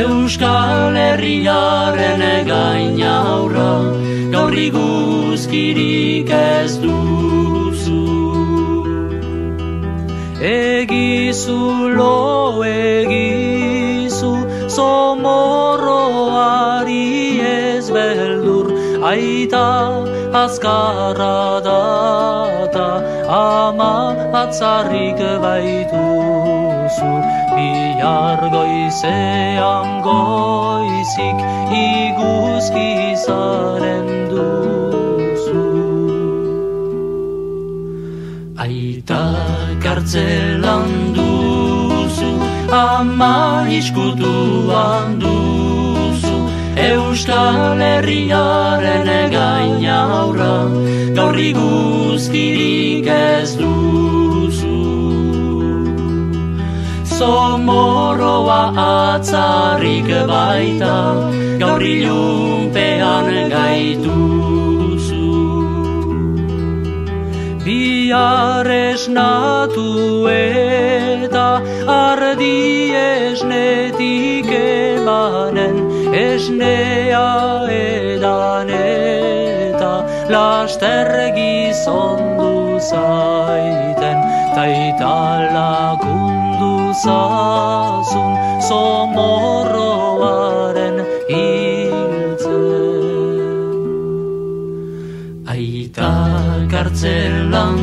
Euskal 0.00 0.98
Herriaren 1.04 2.24
gain 2.50 3.00
aurra, 3.12 3.70
gaurri 4.34 4.68
guztirik 4.74 6.30
ez 6.40 6.78
duzu. 6.82 8.02
Egizu 10.54 11.88
lo 11.96 12.14
egizu 12.64 13.43
Somorroari 14.84 17.40
ez 17.40 17.86
beldur 17.94 18.66
Aita 19.10 19.68
azkarra 20.42 21.38
data. 21.66 22.88
Ama 23.36 23.94
atzarrik 24.42 25.20
baituzu 25.44 27.12
Bihar 27.54 28.40
goizean 28.56 29.88
goizik 30.08 31.38
Iguzki 31.84 32.90
zaren 33.24 34.08
duzu. 34.32 35.64
Aita 38.66 39.22
kartzelan 39.84 40.90
duzu, 41.16 41.53
ama 42.74 43.66
iskutuan 43.70 45.20
duzu, 45.22 46.38
Euskal 46.76 47.78
Herriaren 47.78 49.06
gain 49.30 49.86
aurra, 49.96 50.56
gaurri 51.14 51.52
guztirik 51.54 53.06
ez 53.06 53.54
duzu. 53.60 54.80
Somorroa 57.14 58.60
atzarrik 58.88 60.10
baita, 60.32 60.96
gaurri 61.62 61.94
ilunpean 62.02 63.32
gaituzu. 63.54 64.23
Bihar 68.04 68.68
eta 68.68 69.64
ardi 71.88 72.92
esnetik 72.92 74.44
emanen 74.52 75.88
Esnea 76.12 77.64
edan 77.76 78.68
eta 78.76 80.04
laster 80.28 81.32
gizondu 81.38 82.76
zaiten 82.90 84.18
Taita 84.52 85.48
lagundu 85.56 86.92
zazun 87.04 88.32
somorroaren 88.68 90.96
hiltzen. 91.32 92.52
Aita 95.56 96.12
kartzelan 96.68 97.73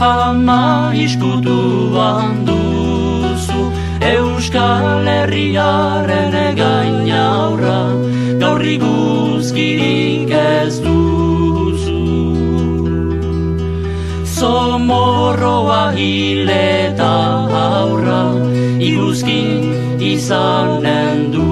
ama 0.00 0.92
iskutuan 0.94 2.46
duzu 2.46 3.72
Euskal 4.00 5.06
Herriaren 5.06 6.34
gainaurra 6.56 7.80
gaur 8.38 8.62
iguzkirik 8.62 10.30
ez 10.30 10.78
duzu. 10.84 11.98
Zomorroa 14.38 15.82
hileta 15.98 17.12
aurra 17.64 18.22
iguzki 18.78 19.42
izanen 20.14 21.32
duzu 21.32 21.47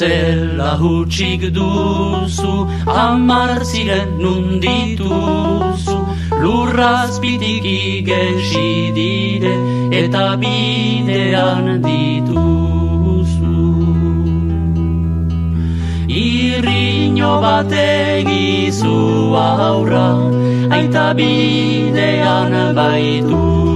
Kartzela 0.00 0.78
hutsik 0.80 1.42
duzu, 1.52 2.52
amar 2.88 3.60
ziren 3.64 4.16
nundituzu, 4.16 5.96
lurrazpitik 6.40 7.64
igesi 7.64 8.92
dire 8.96 9.52
eta 10.00 10.40
bidean 10.40 11.82
dituzu. 11.84 13.56
Irriño 16.08 17.32
bat 17.44 17.72
egizu 17.84 18.96
aurra, 19.36 20.08
aita 20.78 21.12
bidean 21.12 22.74
baituzu. 22.74 23.69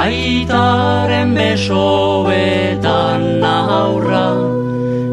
Aitaren 0.00 1.34
besoetan 1.36 3.24
aurra 3.44 4.32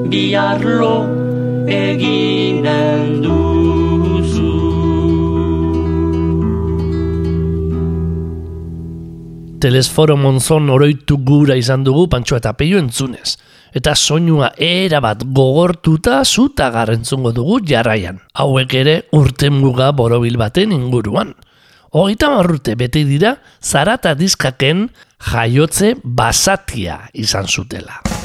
Biarlo 0.08 0.94
eginen 1.68 3.18
duzu 3.20 4.54
Telesforo 9.60 10.16
Monzon 10.16 10.70
oroitu 10.72 11.18
gura 11.20 11.58
izan 11.60 11.84
dugu 11.84 12.06
pantxo 12.08 12.40
eta 12.40 12.54
peio 12.56 12.80
entzunez. 12.80 13.36
Eta 13.76 13.92
soinua 13.92 14.54
erabat 14.56 15.26
gogortuta 15.36 16.22
zuta 16.24 16.70
garrentzungo 16.72 17.36
dugu 17.36 17.60
jarraian. 17.68 18.24
Hauek 18.40 18.78
ere 18.86 18.96
urte 19.12 19.52
muga 19.52 19.92
borobil 19.92 20.40
baten 20.40 20.72
inguruan. 20.72 21.36
Hogeita 21.98 22.28
marrute 22.30 22.76
bete 22.78 23.02
dira 23.10 23.32
zarata 23.64 24.12
diskaken 24.20 24.84
jaiotze 25.32 25.96
basatia 26.04 27.00
izan 27.26 27.50
zutela. 27.50 28.17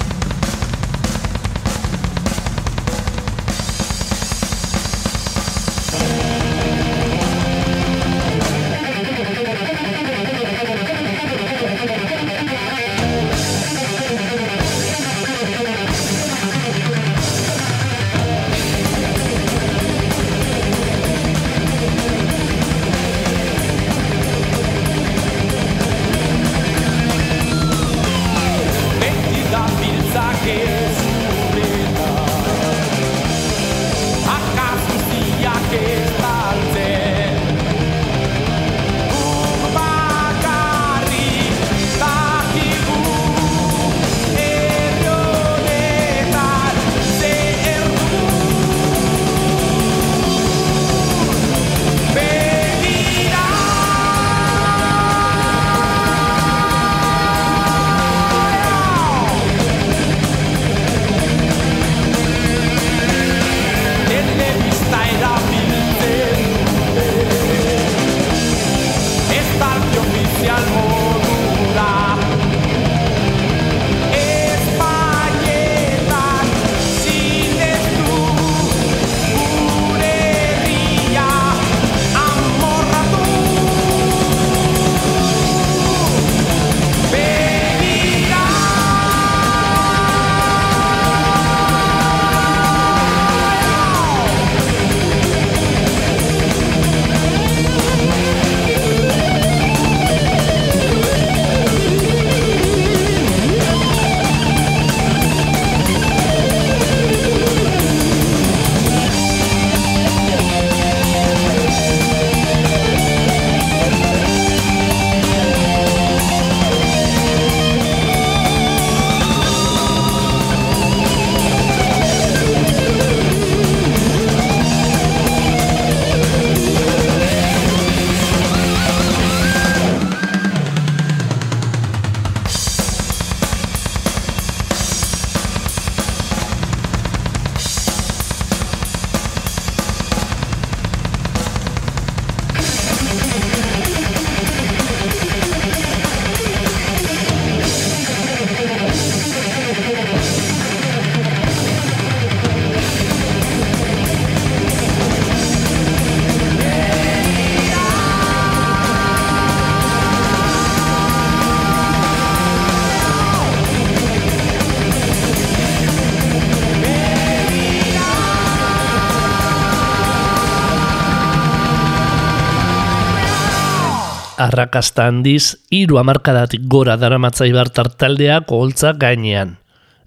Arrakasta 174.42 175.06
handiz, 175.06 175.54
hiru 175.70 176.00
hamarkadatik 176.00 176.64
gora 176.66 176.96
daramatza 176.98 177.46
ibartar 177.46 177.92
taldeak 177.94 178.50
oholtza 178.50 178.90
gainean. 178.98 179.58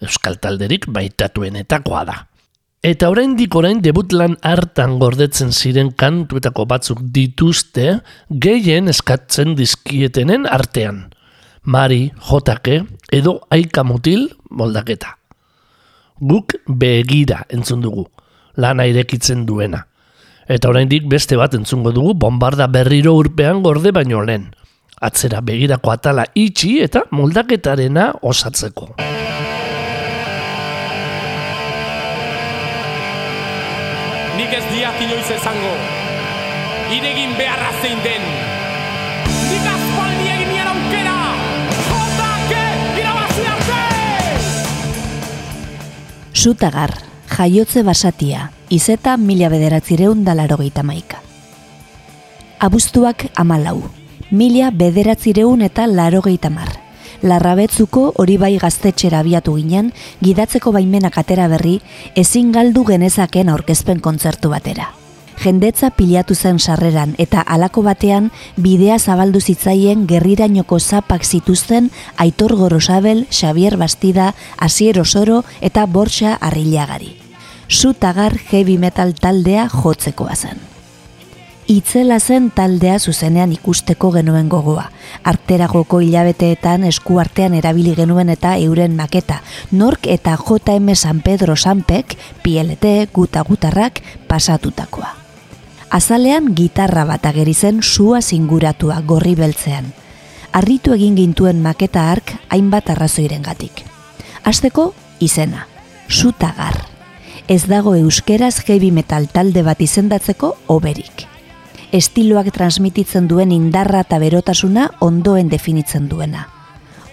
Euskal 0.04 0.36
talderik 0.44 0.90
baitatuenetakoa 0.92 2.02
da. 2.10 2.16
Eta 2.86 3.08
oraindik 3.10 3.56
orain 3.56 3.80
debutlan 3.82 4.36
hartan 4.46 5.00
gordetzen 5.00 5.54
ziren 5.56 5.94
kantuetako 5.98 6.66
batzuk 6.70 7.00
dituzte 7.16 8.02
gehien 8.30 8.92
eskatzen 8.92 9.56
dizkietenen 9.58 10.46
artean. 10.46 11.06
Mari, 11.64 12.12
jotake 12.28 12.82
edo 13.16 13.40
aika 13.56 13.88
mutil 13.88 14.28
moldaketa. 14.52 15.16
Guk 16.20 16.60
begira 16.68 17.46
entzun 17.50 17.82
dugu, 17.82 18.06
lana 18.60 18.86
irekitzen 18.92 19.48
duena. 19.48 19.86
Eta 20.46 20.70
oraindik 20.70 21.08
beste 21.10 21.38
bat 21.40 21.56
entzungo 21.58 21.90
dugu 21.90 22.14
bombarda 22.22 22.68
berriro 22.70 23.16
urpean 23.18 23.64
gorde 23.66 23.90
baino 23.92 24.22
lehen. 24.22 24.52
Atzera 25.02 25.40
begirako 25.42 25.90
atala 25.92 26.28
itxi 26.38 26.78
eta 26.86 27.02
moldaketarena 27.18 28.12
osatzeko. 28.22 28.92
Nik 34.38 34.54
ez 34.54 34.66
diak 34.70 35.02
inoiz 35.08 35.30
esango. 35.34 35.74
Iregin 36.94 37.34
beharra 37.40 37.72
zein 37.82 38.04
den. 38.06 38.28
Nik 39.50 39.66
aspaldi 39.72 40.28
egin 40.36 40.52
nien 40.54 40.70
aukera. 40.76 41.16
Jotake 41.88 42.66
irabazi 43.02 43.48
arte! 43.56 43.82
Sutagar, 46.38 46.94
jaiotze 47.34 47.82
basatia, 47.82 48.52
izeta 48.76 49.16
mila 49.18 49.50
bederatzireun 49.50 50.24
dalaro 50.26 50.58
maika. 50.84 51.22
Abuztuak 52.60 53.28
amalau, 53.36 53.84
mila 54.32 54.72
bederatzireun 54.72 55.62
eta 55.62 55.88
laro 55.88 56.22
mar. 56.50 56.80
Larrabetzuko 57.22 58.14
hori 58.18 58.38
bai 58.38 58.58
gaztetxera 58.58 59.20
abiatu 59.20 59.56
ginen, 59.56 59.94
gidatzeko 60.22 60.72
baimenak 60.72 61.18
atera 61.18 61.48
berri, 61.48 61.82
ezin 62.16 62.52
galdu 62.52 62.84
genezaken 62.84 63.50
aurkezpen 63.50 64.00
kontzertu 64.00 64.50
batera. 64.50 64.94
Jendetza 65.42 65.90
pilatu 65.92 66.36
zen 66.36 66.60
sarreran 66.60 67.16
eta 67.18 67.42
halako 67.42 67.84
batean 67.84 68.32
bidea 68.58 69.00
zabaldu 69.00 69.42
zitzaien 69.42 70.08
gerrirainoko 70.08 70.80
zapak 70.80 71.26
zituzten 71.26 71.92
Aitor 72.18 72.56
Gorosabel, 72.56 73.28
Xavier 73.30 73.78
Bastida, 73.78 74.34
Asier 74.58 75.00
Osoro 75.00 75.44
eta 75.62 75.86
Borxa 75.86 76.36
Arrillagari. 76.36 77.25
Sutagar 77.68 78.38
heavy 78.52 78.78
metal 78.78 79.14
taldea 79.14 79.70
jotzekoa 79.70 80.36
zen. 80.36 80.60
Itzela 81.68 82.20
zen 82.20 82.52
taldea 82.54 83.00
zuzenean 83.00 83.52
ikusteko 83.56 84.12
genuen 84.14 84.50
gogoa. 84.50 84.92
Arteragoko 85.24 85.98
hilabeteetan 86.06 86.84
esku 86.86 87.18
artean 87.18 87.56
erabili 87.58 87.96
genuen 87.98 88.30
eta 88.30 88.54
euren 88.62 88.96
maketa. 88.96 89.40
Nork 89.72 90.06
eta 90.06 90.38
JM 90.38 90.94
San 90.94 91.22
Pedro 91.26 91.56
Sanpek, 91.56 92.18
PLT, 92.44 93.10
guta 93.12 93.42
gutarrak 93.42 94.02
pasatutakoa. 94.28 95.16
Azalean 95.90 96.54
gitarra 96.56 97.06
bat 97.06 97.26
ageri 97.26 97.54
zen 97.54 97.82
sua 97.82 98.22
zinguratua 98.22 99.02
gorri 99.02 99.34
beltzean. 99.36 99.94
Arritu 100.52 100.94
egin 100.94 101.16
gintuen 101.18 101.62
maketa 101.62 102.12
ark 102.12 102.38
hainbat 102.50 102.90
arrazoirengatik. 102.94 103.82
Hasteko 104.44 104.94
izena, 105.20 105.68
Sutagar. 106.08 106.95
Ez 107.48 107.68
dago 107.68 107.96
euskeraz 107.96 108.64
heavy 108.68 108.92
metal 108.92 109.28
talde 109.30 109.62
bat 109.64 109.82
izendatzeko 109.82 110.56
oberik 110.68 111.28
estiloak 111.96 112.50
transmititzen 112.52 113.28
duen 113.30 113.54
indarra 113.56 114.02
eta 114.04 114.20
berotasuna 114.20 114.90
ondoen 115.06 115.50
definitzen 115.50 116.10
duena. 116.12 116.48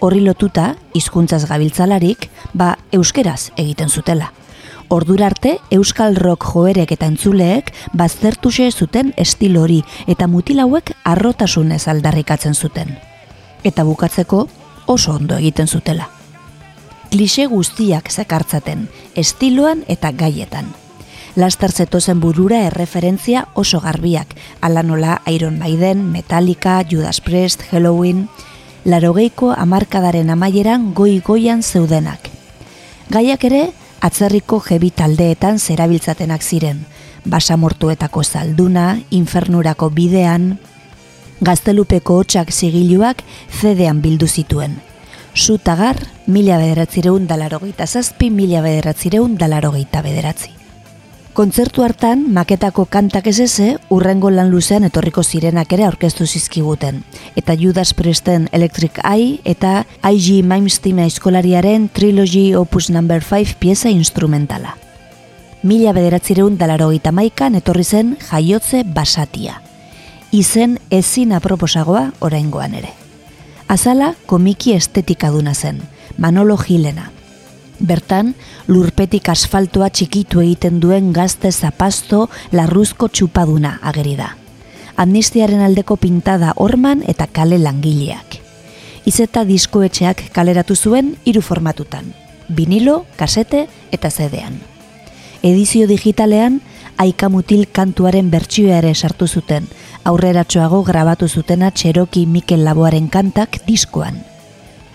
Horri 0.02 0.22
lotuta, 0.24 0.72
hizkuntzaz 0.98 1.44
gabiltzalarik, 1.46 2.28
ba 2.52 2.74
euskeraz 2.90 3.52
egiten 3.56 3.90
zutela. 3.90 4.32
Ordura 4.92 5.28
arte, 5.30 5.54
euskal 5.70 6.16
rock 6.16 6.48
joerek 6.52 6.90
eta 6.96 7.06
entzuleek 7.06 7.70
baztertuse 7.96 8.70
zuten 8.72 9.12
estilo 9.16 9.62
hori 9.62 9.82
eta 10.06 10.26
mutilauek 10.26 10.92
arrotasunez 11.04 11.86
aldarrikatzen 11.88 12.54
zuten. 12.54 12.98
Eta 13.62 13.84
bukatzeko 13.84 14.48
oso 14.86 15.14
ondo 15.14 15.38
egiten 15.38 15.68
zutela. 15.68 16.10
Klixe 17.12 17.44
guztiak 17.46 18.08
zekartzaten, 18.10 18.88
estiloan 19.20 19.84
eta 19.92 20.10
gaietan 20.16 20.72
lastar 21.36 21.72
zetozen 21.72 22.20
burura 22.20 22.62
erreferentzia 22.66 23.46
oso 23.54 23.80
garbiak, 23.80 24.34
ala 24.60 24.82
nola 24.82 25.20
Iron 25.26 25.58
Maiden, 25.58 26.10
Metallica, 26.12 26.82
Judas 26.88 27.20
Priest, 27.20 27.62
Halloween, 27.70 28.28
larogeiko 28.84 29.52
amarkadaren 29.52 30.30
amaieran 30.30 30.92
goi-goian 30.94 31.62
zeudenak. 31.62 32.28
Gaiak 33.10 33.44
ere, 33.44 33.62
atzerriko 34.00 34.60
jebi 34.60 34.90
taldeetan 34.90 35.58
zerabiltzatenak 35.58 36.42
ziren, 36.42 36.84
basamortuetako 37.24 38.24
zalduna, 38.24 39.00
infernurako 39.10 39.90
bidean, 39.90 40.58
gaztelupeko 41.40 42.20
hotxak 42.20 42.52
zigiluak 42.52 43.22
zedean 43.60 44.02
bildu 44.02 44.28
zituen. 44.28 44.91
Sutagar, 45.34 45.96
mila 46.26 46.58
bederatzireun 46.58 47.26
dalarogeita 47.26 47.86
zazpi, 47.86 48.28
mila 48.30 48.60
bederatzireun 48.60 49.38
dalarogeita 49.40 50.02
bederatzi. 50.02 50.50
Kontzertu 51.32 51.80
hartan, 51.80 52.26
maketako 52.28 52.84
kantak 52.92 53.26
ez 53.30 53.38
eze, 53.40 53.78
urrengo 53.88 54.28
lan 54.28 54.50
luzean 54.52 54.84
etorriko 54.84 55.22
zirenak 55.24 55.72
ere 55.72 55.86
aurkeztu 55.86 56.26
zizkiguten. 56.26 57.00
Eta 57.40 57.56
Judas 57.56 57.94
Priesten 57.96 58.50
Electric 58.52 59.00
Eye 59.00 59.40
eta 59.48 59.86
IG 60.04 60.44
Malmsteen 60.44 61.00
eskolariaren 61.06 61.88
Trilogy 61.88 62.54
Opus 62.54 62.90
No. 62.90 63.00
5 63.00 63.56
pieza 63.58 63.88
instrumentala. 63.88 64.76
Mila 65.62 65.94
bederatzireun 65.94 66.58
dalaro 66.58 66.92
maikan 67.12 67.54
etorri 67.54 67.84
zen 67.84 68.18
jaiotze 68.30 68.84
basatia. 68.84 69.62
Izen 70.30 70.78
ezin 70.90 71.32
aproposagoa 71.32 72.12
oraingoan 72.20 72.74
ere. 72.74 73.01
Azala 73.72 74.10
komiki 74.28 74.74
estetika 74.76 75.30
duna 75.32 75.54
zen, 75.54 75.78
Manolo 76.18 76.58
Gilena, 76.60 77.06
Bertan, 77.80 78.34
lurpetik 78.68 79.30
asfaltoa 79.32 79.88
txikitu 79.88 80.42
egiten 80.42 80.76
duen 80.82 81.08
gazte 81.16 81.48
zapasto 81.50 82.26
larruzko 82.52 83.08
txupaduna 83.08 83.78
ageri 83.80 84.12
da. 84.18 84.28
Amnistiaren 85.00 85.64
aldeko 85.64 85.96
pintada 85.96 86.52
orman 86.60 87.00
eta 87.08 87.26
kale 87.32 87.56
langileak. 87.62 88.36
Izeta 89.08 89.46
diskoetxeak 89.48 90.20
kaleratu 90.36 90.76
zuen 90.76 91.14
hiru 91.24 91.40
formatutan. 91.40 92.12
Vinilo, 92.52 93.06
kasete 93.16 93.64
eta 93.90 94.10
zedean. 94.10 94.60
Edizio 95.42 95.88
digitalean, 95.88 96.60
aikamutil 96.98 97.66
kantuaren 97.72 98.30
bertsioa 98.30 98.78
ere 98.82 98.94
sartu 98.94 99.26
zuten, 99.26 99.68
aurreratxoago 100.04 100.82
grabatu 100.84 101.28
zutena 101.28 101.70
Txeroki 101.70 102.26
Mikel 102.26 102.64
Laboaren 102.64 103.08
kantak 103.08 103.60
diskoan. 103.66 104.22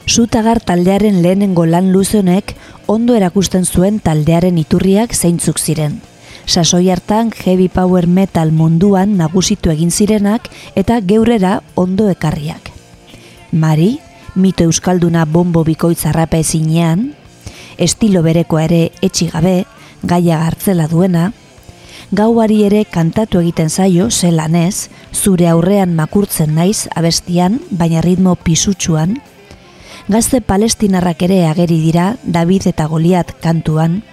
Sutagar 0.08 0.62
taldearen 0.64 1.22
lehenengo 1.22 1.66
lan 1.66 1.92
luzenek 1.92 2.56
ondo 2.88 3.16
erakusten 3.16 3.66
zuen 3.66 4.00
taldearen 4.00 4.58
iturriak 4.58 5.14
zeintzuk 5.14 5.60
ziren. 5.60 6.00
Sasoi 6.48 6.90
hartan 6.90 7.34
heavy 7.44 7.68
power 7.68 8.08
metal 8.08 8.54
munduan 8.56 9.18
nagusitu 9.18 9.70
egin 9.74 9.92
zirenak 9.92 10.48
eta 10.76 11.02
geurera 11.02 11.62
ondo 11.76 12.08
ekarriak. 12.10 12.72
Mari, 13.52 13.98
mito 14.36 14.64
euskalduna 14.64 15.26
bombo 15.26 15.66
bikoitzarrapa 15.68 16.40
ezinean, 16.40 17.12
estilo 17.78 18.24
bereko 18.24 18.60
ere 18.60 18.92
etxigabe, 19.02 19.66
gaia 20.04 20.46
hartzela 20.46 20.88
duena, 20.88 21.34
gauari 22.12 22.62
ere 22.64 22.86
kantatu 22.88 23.42
egiten 23.42 23.70
zaio 23.70 24.10
zelanez, 24.10 24.90
zure 25.12 25.48
aurrean 25.52 25.94
makurtzen 25.96 26.54
naiz 26.56 26.88
abestian, 26.96 27.60
baina 27.70 28.02
ritmo 28.02 28.36
pisutsuan, 28.36 29.18
gazte 30.08 30.40
palestinarrak 30.40 31.26
ere 31.28 31.46
ageri 31.48 31.82
dira 31.84 32.16
David 32.24 32.68
eta 32.72 32.88
Goliat 32.88 33.34
kantuan. 33.44 34.04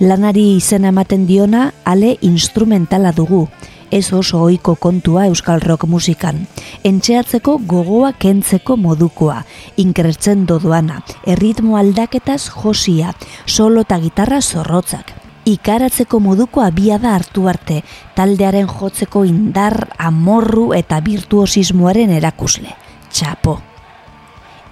Lanari 0.00 0.56
izena 0.56 0.88
ematen 0.88 1.26
diona 1.26 1.72
ale 1.84 2.16
instrumentala 2.22 3.12
dugu, 3.12 3.48
ez 3.90 4.12
oso 4.12 4.40
ohiko 4.42 4.74
kontua 4.74 5.26
euskal 5.28 5.60
rock 5.60 5.84
musikan. 5.86 6.46
Entxeatzeko 6.82 7.58
gogoa 7.68 8.14
kentzeko 8.18 8.76
modukoa, 8.76 9.44
inkertzen 9.76 10.46
dodoana, 10.46 11.02
erritmo 11.26 11.76
aldaketaz 11.76 12.48
josia, 12.48 13.12
solo 13.46 13.84
eta 13.84 14.00
gitarra 14.00 14.40
zorrotzak. 14.40 15.23
Ikaratzeko 15.44 16.20
moduko 16.20 16.62
abiada 16.64 17.14
hartu 17.14 17.48
arte, 17.48 17.82
taldearen 18.16 18.66
jotzeko 18.70 19.26
indar, 19.28 19.90
amorru 19.98 20.72
eta 20.72 21.00
virtuosismoaren 21.04 22.10
erakusle. 22.16 22.72
Txapo 23.12 23.60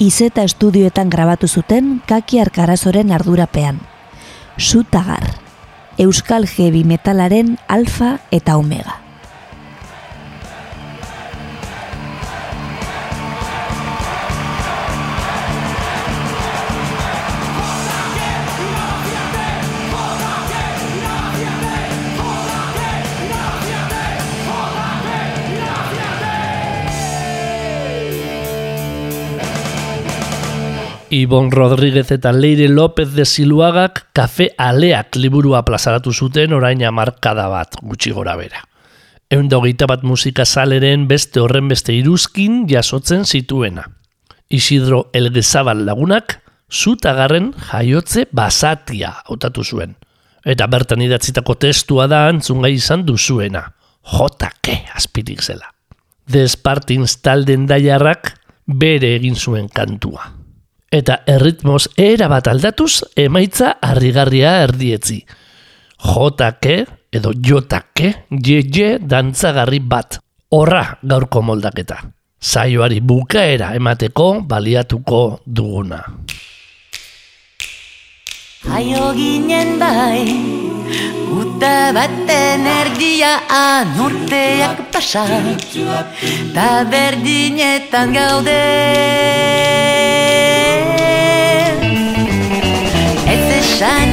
izeta 0.02 0.42
estudioetan 0.42 1.10
grabatu 1.10 1.48
zuten 1.48 2.00
kaki 2.08 2.40
arkarazoren 2.42 3.12
ardurapean. 3.12 3.78
Sutagar, 4.58 5.28
Euskal 5.98 6.48
Heavy 6.48 6.84
Metalaren 6.84 7.56
alfa 7.68 8.18
eta 8.30 8.56
omega. 8.56 9.01
Ibon 31.12 31.50
Rodríguez 31.50 32.10
eta 32.10 32.32
Leire 32.32 32.70
López 32.70 33.12
de 33.12 33.26
Siluagak 33.26 34.06
kafe 34.14 34.54
aleak 34.56 35.18
liburua 35.20 35.60
plazaratu 35.62 36.08
zuten 36.08 36.54
orain 36.56 36.80
amarkada 36.88 37.50
bat 37.52 37.76
gutxi 37.82 38.14
gora 38.16 38.32
bera. 38.40 38.62
Eundogeita 39.28 39.84
bat 39.84 40.06
musika 40.08 40.46
saleren 40.48 41.04
beste 41.12 41.44
horren 41.44 41.68
beste 41.68 41.92
iruzkin 41.92 42.64
jasotzen 42.64 43.26
zituena. 43.28 43.84
Isidro 44.48 45.10
Elgezabal 45.12 45.84
lagunak 45.84 46.38
zutagarren 46.72 47.52
jaiotze 47.68 48.24
basatia 48.32 49.12
hautatu 49.28 49.68
zuen. 49.68 49.98
Eta 50.48 50.64
bertan 50.64 51.04
idatzitako 51.04 51.60
testua 51.60 52.08
da 52.08 52.24
antzungai 52.32 52.72
izan 52.80 53.04
duzuena. 53.04 53.66
Jotake 54.16 54.86
azpitik 54.96 55.44
zela. 55.44 55.74
The 56.24 56.48
Spartins 56.48 57.20
talden 57.20 57.68
daiarrak 57.68 58.38
bere 58.64 59.18
egin 59.20 59.36
zuen 59.36 59.68
kantua. 59.68 60.41
Eta 60.92 61.22
erritmoz 61.24 61.86
era 61.96 62.28
bat 62.28 62.50
aldatuz 62.52 63.00
emaitza 63.16 63.78
harrigarria 63.80 64.58
erdietzi. 64.66 65.22
Jotake 66.04 66.82
edo 67.12 67.32
jotake 67.32 68.26
je 68.28 68.98
dantzagarri 69.00 69.80
bat. 69.80 70.18
Horra 70.52 70.98
gaurko 71.02 71.40
moldaketa. 71.42 71.96
Saioari 72.42 73.00
bukaera 73.00 73.72
emateko 73.78 74.42
baliatuko 74.44 75.40
duguna. 75.46 76.02
Jaio 78.62 79.08
ginen 79.16 79.78
bai, 79.80 80.26
uta 81.34 81.90
baten 81.96 82.66
erdiaan 82.66 83.96
urteak 84.04 84.84
pasa, 84.92 85.24
ta 86.54 86.68
berdinetan 86.86 88.14
gaude. 88.14 88.60
Ez 93.82 94.11